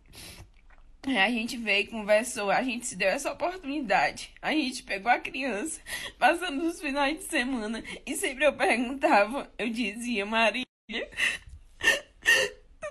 [1.05, 4.29] A gente veio, conversou, a gente se deu essa oportunidade.
[4.41, 5.79] A gente pegou a criança,
[6.19, 7.81] passando os finais de semana.
[8.05, 10.67] E sempre eu perguntava, eu dizia, Marília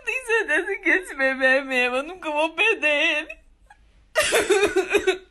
[0.06, 1.96] tenho certeza que esse bebê é meu.
[1.96, 3.36] Eu nunca vou perder ele.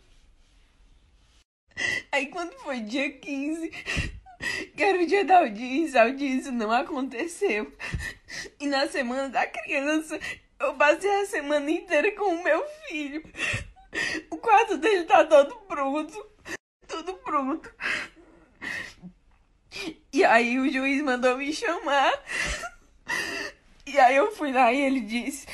[2.11, 3.69] Aí quando foi dia 15,
[4.75, 7.71] que era o dia da audiência, a audiência não aconteceu.
[8.59, 10.19] E na semana da criança,
[10.59, 13.23] eu passei a semana inteira com o meu filho.
[14.29, 16.25] O quarto dele tá todo pronto.
[16.87, 17.73] Tudo pronto.
[20.11, 22.13] E aí o juiz mandou me chamar.
[23.85, 25.45] E aí eu fui lá e ele disse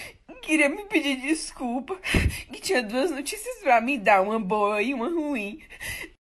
[0.41, 1.97] queria me pedir desculpa,
[2.51, 5.61] que tinha duas notícias para me dar, uma boa e uma ruim.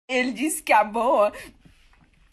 [0.09, 1.31] Ele disse que a boa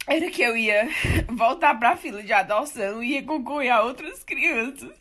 [0.06, 0.88] era que eu ia
[1.28, 4.98] voltar pra fila de adoção e ia concorrer a outras crianças.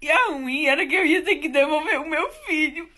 [0.00, 2.88] E a ruim era que eu ia ter que devolver o meu filho.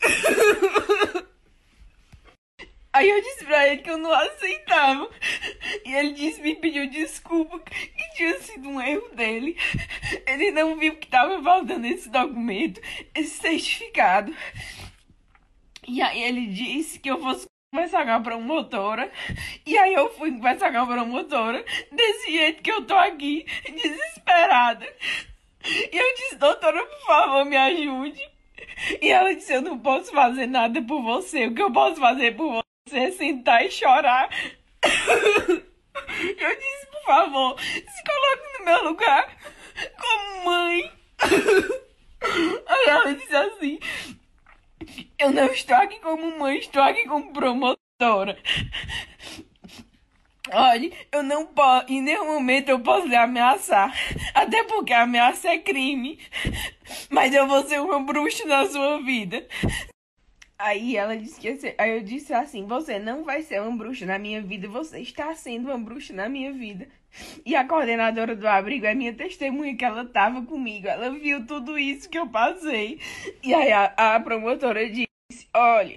[2.93, 5.09] Aí eu disse pra ele que eu não aceitava.
[5.84, 9.57] E ele disse, me pediu desculpa, que tinha sido um erro dele.
[10.26, 12.80] Ele não viu que tava faltando esse documento,
[13.14, 14.34] esse certificado.
[15.87, 17.47] E aí ele disse que eu fosse
[17.77, 19.11] conversar com a promotora.
[19.66, 24.87] E aí eu fui conversar com a promotora, desse jeito que eu tô aqui, desesperada.
[25.64, 28.20] E eu disse, doutora, por favor, me ajude.
[29.03, 31.47] E ela disse, eu não posso fazer nada por você.
[31.47, 32.66] O que eu posso fazer por você?
[32.89, 34.31] você sentar e chorar.
[36.39, 39.37] Eu disse, por favor, se coloque no meu lugar
[39.99, 40.93] como mãe.
[42.66, 43.79] Aí ela disse assim:
[45.18, 48.39] Eu não estou aqui como mãe, estou aqui como promotora.
[50.53, 53.93] Olha, eu não posso, em nenhum momento eu posso lhe ameaçar.
[54.32, 56.20] Até porque ameaça é crime.
[57.11, 59.47] Mas eu vou ser uma bruxa na sua vida.
[60.59, 64.07] Aí ela disse que ser, aí eu disse assim: "Você não vai ser uma bruxa
[64.07, 66.89] na minha vida, você está sendo uma bruxa na minha vida".
[67.45, 70.89] E a coordenadora do abrigo é minha testemunha que ela estava comigo.
[70.89, 73.01] Ela viu tudo isso que eu passei.
[73.43, 75.09] E aí a, a promotora disse:
[75.55, 75.97] "Olha,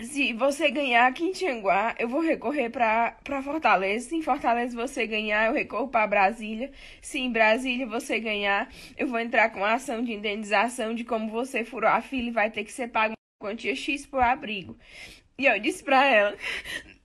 [0.00, 4.08] se você ganhar aqui em Tianguá, eu vou recorrer para Fortaleza.
[4.08, 6.72] Se em Fortaleza você ganhar, eu recorro para Brasília.
[7.00, 11.28] Se em Brasília você ganhar, eu vou entrar com a ação de indenização de como
[11.28, 14.76] você furou a fila e vai ter que ser pago quantia X por abrigo.
[15.38, 16.36] E eu disse pra ela,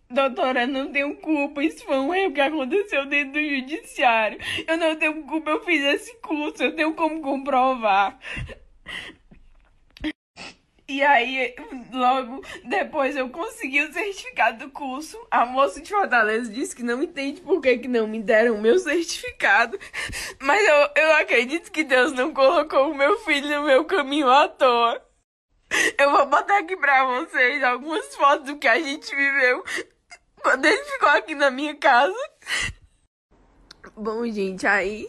[0.10, 4.40] doutora, não tenho culpa, isso foi um erro que aconteceu dentro do judiciário.
[4.68, 8.18] Eu não tenho culpa, eu fiz esse curso, eu tenho como comprovar.
[10.90, 11.54] E aí,
[11.92, 15.20] logo depois eu consegui o certificado do curso.
[15.30, 18.62] A moça de Fortaleza disse que não entende por que, que não me deram o
[18.62, 19.78] meu certificado.
[20.40, 24.48] Mas eu, eu acredito que Deus não colocou o meu filho no meu caminho à
[24.48, 25.06] toa.
[25.98, 29.66] Eu vou botar aqui pra vocês algumas fotos do que a gente viveu
[30.42, 32.30] quando ele ficou aqui na minha casa.
[33.96, 35.08] Bom, gente, aí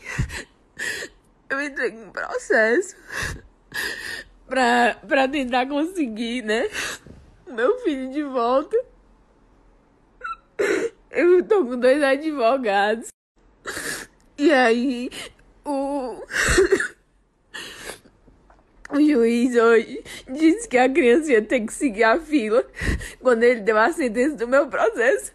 [1.51, 2.97] eu entrei com um processo
[4.47, 6.69] pra, pra tentar conseguir, né?
[7.47, 8.77] Meu filho de volta.
[11.11, 13.09] Eu tô com dois advogados.
[14.37, 15.11] E aí,
[15.65, 16.23] o.
[18.91, 22.65] O juiz hoje disse que a criança ia ter que seguir a fila.
[23.21, 25.31] Quando ele deu a sentença do meu processo,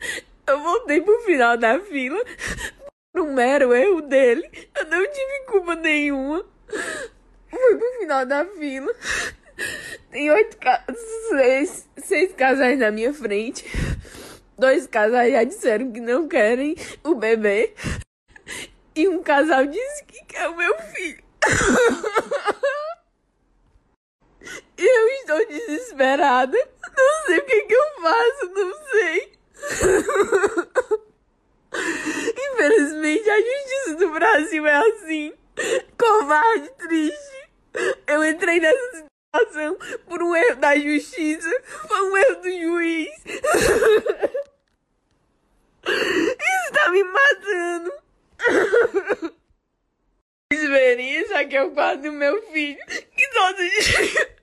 [0.47, 2.19] eu voltei pro final da fila.
[3.11, 4.49] Por um mero erro dele.
[4.75, 6.43] Eu não tive culpa nenhuma.
[7.49, 8.91] Fui pro final da fila.
[10.09, 10.57] Tem oito
[11.29, 13.65] seis, seis casais na minha frente.
[14.57, 17.73] Dois casais já disseram que não querem o bebê.
[18.95, 21.23] E um casal disse que quer o meu filho.
[24.77, 26.57] Eu estou desesperada.
[26.97, 29.33] Não sei o que, que eu faço, não sei.
[32.37, 35.33] Infelizmente, a justiça do Brasil é assim.
[35.97, 37.49] Covarde, triste.
[38.07, 39.77] Eu entrei nessa situação
[40.07, 41.49] por um erro da justiça.
[41.87, 43.09] Foi um erro do juiz.
[45.85, 47.93] Isso tá me matando.
[50.51, 52.79] Verem, isso aqui é o do meu filho.
[53.23, 54.35] Que todo dia.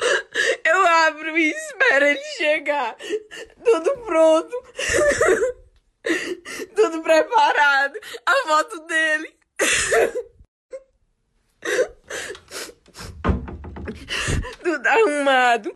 [0.64, 2.96] Eu abro e espero ele chegar.
[3.64, 4.64] Tudo pronto.
[6.74, 7.96] Tudo preparado.
[8.26, 9.38] A foto dele.
[14.62, 15.72] Tudo arrumado.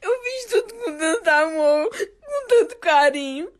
[0.00, 3.52] Eu fiz tudo com tanto amor, com tanto carinho.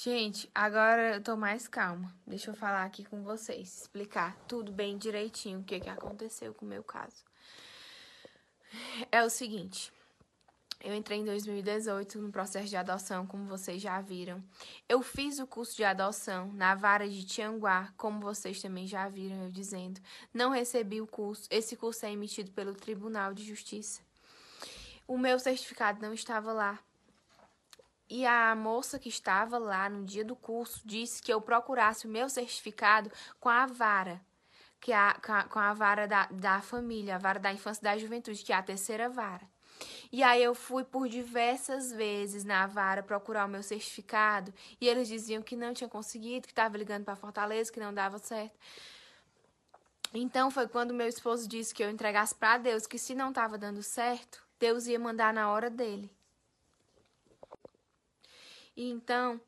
[0.00, 2.14] Gente, agora eu tô mais calma.
[2.24, 6.64] Deixa eu falar aqui com vocês, explicar tudo bem direitinho o que, que aconteceu com
[6.64, 7.24] o meu caso.
[9.10, 9.92] É o seguinte,
[10.80, 14.40] eu entrei em 2018 no processo de adoção, como vocês já viram.
[14.88, 19.42] Eu fiz o curso de adoção na vara de Tianguá, como vocês também já viram
[19.42, 20.00] eu dizendo.
[20.32, 21.48] Não recebi o curso.
[21.50, 24.00] Esse curso é emitido pelo Tribunal de Justiça.
[25.08, 26.78] O meu certificado não estava lá.
[28.08, 32.10] E a moça que estava lá no dia do curso disse que eu procurasse o
[32.10, 34.20] meu certificado com a vara
[34.80, 35.14] que a,
[35.50, 38.56] com a vara da, da família, a vara da infância e da juventude, que é
[38.56, 39.46] a terceira vara.
[40.10, 45.06] E aí eu fui por diversas vezes na vara procurar o meu certificado e eles
[45.06, 48.58] diziam que não tinha conseguido, que estava ligando para Fortaleza, que não dava certo.
[50.12, 53.58] Então foi quando meu esposo disse que eu entregasse para Deus que se não estava
[53.58, 56.10] dando certo, Deus ia mandar na hora dele.
[58.78, 59.40] E então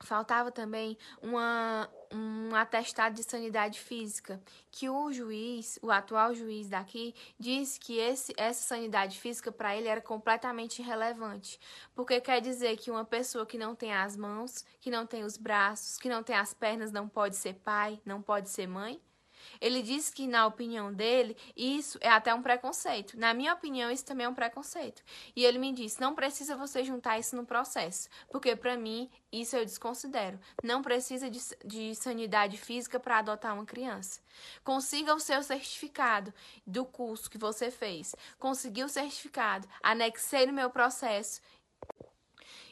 [0.00, 4.40] faltava também uma, um atestado de sanidade física,
[4.70, 9.86] que o juiz, o atual juiz daqui, disse que esse, essa sanidade física para ele
[9.86, 11.60] era completamente irrelevante,
[11.94, 15.36] porque quer dizer que uma pessoa que não tem as mãos, que não tem os
[15.36, 18.98] braços, que não tem as pernas não pode ser pai, não pode ser mãe?
[19.60, 23.18] Ele disse que, na opinião dele, isso é até um preconceito.
[23.18, 25.02] Na minha opinião, isso também é um preconceito.
[25.34, 29.56] E ele me disse: não precisa você juntar isso no processo, porque para mim isso
[29.56, 30.38] eu desconsidero.
[30.62, 34.20] Não precisa de, de sanidade física para adotar uma criança.
[34.64, 36.32] Consiga o seu certificado
[36.66, 38.14] do curso que você fez.
[38.38, 41.40] Consegui o certificado, anexei no meu processo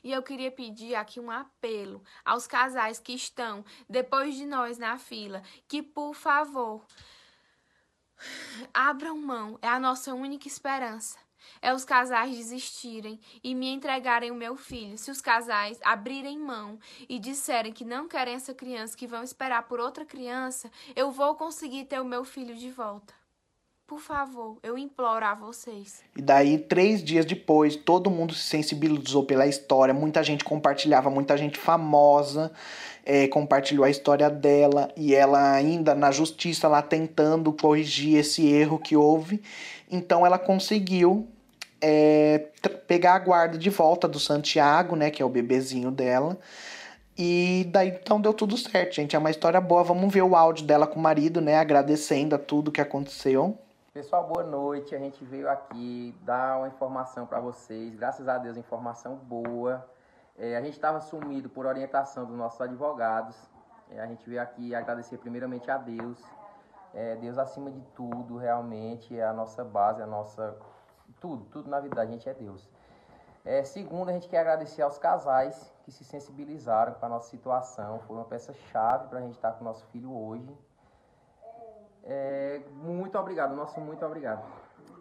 [0.04, 4.98] e eu queria pedir aqui um apelo aos casais que estão depois de nós na
[4.98, 6.84] fila, que por favor
[8.72, 11.18] abram mão, é a nossa única esperança.
[11.60, 14.96] É os casais desistirem e me entregarem o meu filho.
[14.96, 19.64] Se os casais abrirem mão e disserem que não querem essa criança, que vão esperar
[19.64, 23.23] por outra criança, eu vou conseguir ter o meu filho de volta.
[23.86, 26.02] Por favor, eu imploro a vocês.
[26.16, 29.92] E daí, três dias depois, todo mundo se sensibilizou pela história.
[29.92, 32.50] Muita gente compartilhava, muita gente famosa
[33.04, 34.90] é, compartilhou a história dela.
[34.96, 39.42] E ela ainda na justiça lá tentando corrigir esse erro que houve.
[39.90, 41.28] Então ela conseguiu
[41.80, 42.46] é,
[42.86, 45.10] pegar a guarda de volta do Santiago, né?
[45.10, 46.38] Que é o bebezinho dela.
[47.16, 49.14] E daí então deu tudo certo, gente.
[49.14, 49.84] É uma história boa.
[49.84, 51.58] Vamos ver o áudio dela com o marido, né?
[51.58, 53.58] Agradecendo a tudo que aconteceu.
[53.94, 54.92] Pessoal, boa noite.
[54.92, 57.94] A gente veio aqui dar uma informação para vocês.
[57.94, 59.88] Graças a Deus, informação boa.
[60.36, 63.36] É, a gente estava sumido por orientação dos nossos advogados.
[63.88, 66.20] É, a gente veio aqui agradecer primeiramente a Deus.
[66.92, 70.58] É, Deus acima de tudo, realmente, é a nossa base, a nossa.
[71.20, 72.68] Tudo, tudo na vida da gente é Deus.
[73.44, 78.00] É, segundo, a gente quer agradecer aos casais que se sensibilizaram com a nossa situação.
[78.00, 80.52] Foi uma peça-chave para a gente estar com o nosso filho hoje.
[82.04, 84.44] É, muito obrigado, nosso muito obrigado.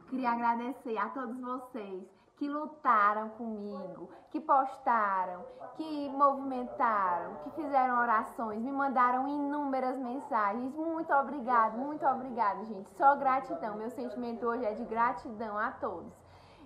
[0.09, 2.03] Queria agradecer a todos vocês
[2.37, 5.45] que lutaram comigo, que postaram,
[5.75, 10.73] que movimentaram, que fizeram orações, me mandaram inúmeras mensagens.
[10.75, 12.89] Muito obrigado, muito obrigado, gente.
[12.97, 13.75] Só gratidão.
[13.75, 16.22] Meu sentimento hoje é de gratidão a todos.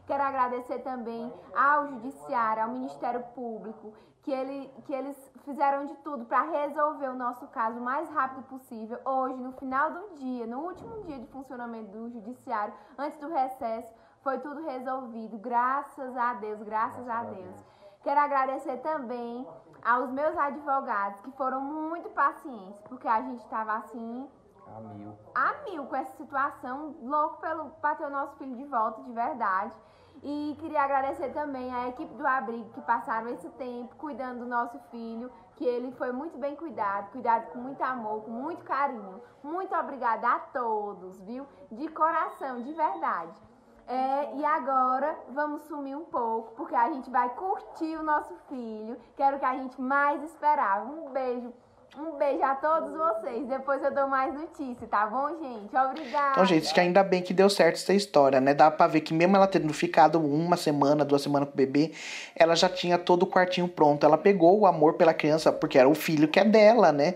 [0.08, 3.94] Quero agradecer também ao Judiciário, ao Ministério Público,
[4.24, 8.44] que, ele, que eles fizeram de tudo para resolver o nosso caso o mais rápido
[8.44, 8.98] possível.
[9.06, 13.94] Hoje, no final do dia, no último dia de funcionamento do Judiciário, antes do recesso,
[14.22, 15.38] foi tudo resolvido.
[15.38, 17.46] Graças a Deus, graças, graças a, Deus.
[17.46, 17.66] Deus.
[18.04, 19.46] Quero agradecer também
[19.84, 24.30] aos meus advogados que foram muito pacientes, porque a gente estava assim.
[24.76, 25.18] A mil.
[25.34, 29.76] A mil com essa situação, louco pelo, ter o nosso filho de volta, de verdade.
[30.24, 34.80] E queria agradecer também a equipe do abrigo que passaram esse tempo cuidando do nosso
[34.90, 39.22] filho, que ele foi muito bem cuidado, cuidado com muito amor, com muito carinho.
[39.44, 41.46] Muito obrigada a todos, viu?
[41.72, 43.40] De coração, de verdade.
[43.88, 48.98] É, e agora vamos sumir um pouco, porque a gente vai curtir o nosso filho,
[49.16, 50.86] que era o que a gente mais esperava.
[50.86, 51.54] Um beijo
[52.00, 53.48] um beijo a todos vocês.
[53.48, 55.76] Depois eu dou mais notícia, tá bom, gente?
[55.76, 56.32] Obrigada.
[56.32, 58.54] Então, gente, que ainda bem que deu certo essa história, né?
[58.54, 61.92] Dá pra ver que mesmo ela tendo ficado uma semana, duas semanas com o bebê,
[62.36, 64.06] ela já tinha todo o quartinho pronto.
[64.06, 67.16] Ela pegou o amor pela criança, porque era o filho que é dela, né?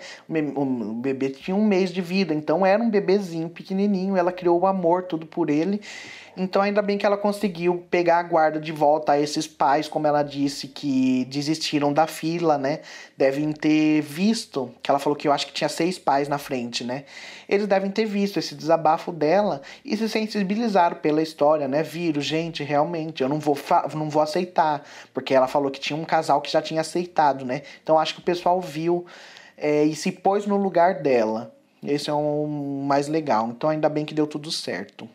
[0.55, 4.17] O bebê tinha um mês de vida, então era um bebezinho pequenininho.
[4.17, 5.81] Ela criou o amor, tudo por ele.
[6.35, 10.07] Então, ainda bem que ela conseguiu pegar a guarda de volta a esses pais, como
[10.07, 12.79] ela disse, que desistiram da fila, né?
[13.17, 16.83] Devem ter visto, que ela falou que eu acho que tinha seis pais na frente,
[16.83, 17.05] né?
[17.47, 21.83] Eles devem ter visto esse desabafo dela e se sensibilizaram pela história, né?
[21.83, 23.57] Viram, gente, realmente, eu não vou,
[23.93, 27.63] não vou aceitar, porque ela falou que tinha um casal que já tinha aceitado, né?
[27.83, 29.05] Então, acho que o pessoal viu
[29.57, 31.53] é, e se pôs no lugar dela.
[31.83, 33.49] Esse é o um mais legal.
[33.49, 35.09] Então, ainda bem que deu tudo certo.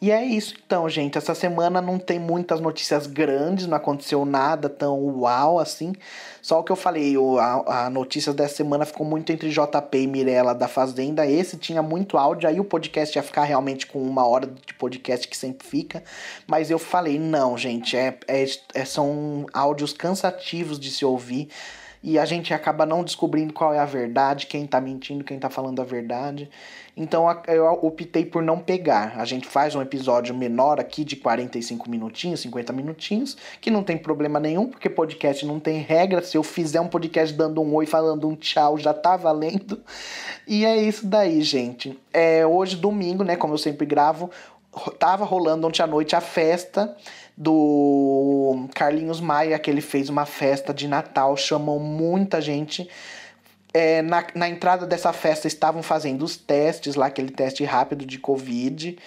[0.00, 1.18] E é isso então, gente.
[1.18, 5.92] Essa semana não tem muitas notícias grandes, não aconteceu nada tão uau assim.
[6.40, 10.06] Só o que eu falei, a, a notícia dessa semana ficou muito entre JP e
[10.06, 11.26] Mirella da Fazenda.
[11.26, 15.26] Esse tinha muito áudio, aí o podcast ia ficar realmente com uma hora de podcast
[15.26, 16.04] que sempre fica.
[16.46, 18.44] Mas eu falei, não, gente, é, é,
[18.74, 21.48] é são áudios cansativos de se ouvir
[22.02, 25.50] e a gente acaba não descobrindo qual é a verdade, quem tá mentindo, quem tá
[25.50, 26.48] falando a verdade.
[26.96, 29.14] Então eu optei por não pegar.
[29.16, 33.96] A gente faz um episódio menor aqui de 45 minutinhos, 50 minutinhos, que não tem
[33.96, 36.22] problema nenhum, porque podcast não tem regra.
[36.22, 39.80] Se eu fizer um podcast dando um oi, falando um tchau, já tá valendo.
[40.46, 41.96] E é isso daí, gente.
[42.12, 44.30] É hoje domingo, né, como eu sempre gravo,
[44.98, 46.96] tava rolando ontem à noite a festa
[47.38, 52.90] do Carlinhos Maia, que ele fez uma festa de Natal, chamou muita gente.
[53.72, 58.18] É, na, na entrada dessa festa estavam fazendo os testes lá, aquele teste rápido de
[58.18, 58.98] Covid.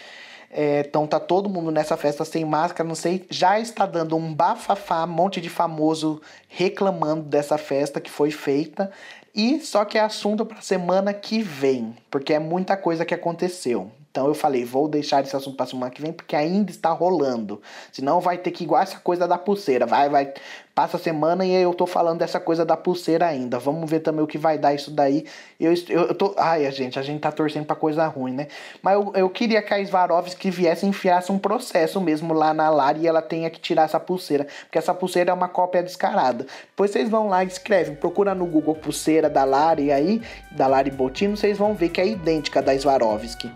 [0.50, 4.34] É, então tá todo mundo nessa festa sem máscara, não sei, já está dando um
[4.34, 8.90] bafafá, um monte de famoso reclamando dessa festa que foi feita.
[9.36, 13.92] E só que é assunto para semana que vem, porque é muita coisa que aconteceu.
[14.12, 17.62] Então eu falei, vou deixar esse assunto para semana que vem, porque ainda está rolando.
[17.94, 19.86] Senão vai ter que igual essa coisa da pulseira.
[19.86, 20.34] Vai, vai,
[20.76, 23.58] passa a semana e eu tô falando dessa coisa da pulseira ainda.
[23.58, 25.26] Vamos ver também o que vai dar isso daí.
[25.58, 26.36] Eu, eu, eu tô.
[26.38, 28.48] Ai, a gente, a gente tá torcendo pra coisa ruim, né?
[28.82, 32.70] Mas eu, eu queria que a Svarovski viesse e enfiasse um processo mesmo lá na
[32.70, 34.46] Lari e ela tenha que tirar essa pulseira.
[34.64, 36.46] Porque essa pulseira é uma cópia descarada.
[36.68, 40.92] Depois vocês vão lá e escrevem, procura no Google pulseira da Lari aí, da Lari
[40.92, 43.50] Botino, vocês vão ver que é idêntica da Svarovski.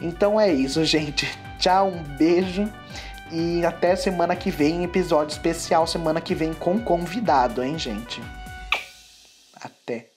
[0.00, 1.26] Então é isso, gente.
[1.58, 2.70] Tchau, um beijo.
[3.32, 8.22] E até semana que vem, episódio especial semana que vem com convidado, hein, gente?
[9.60, 10.13] Até.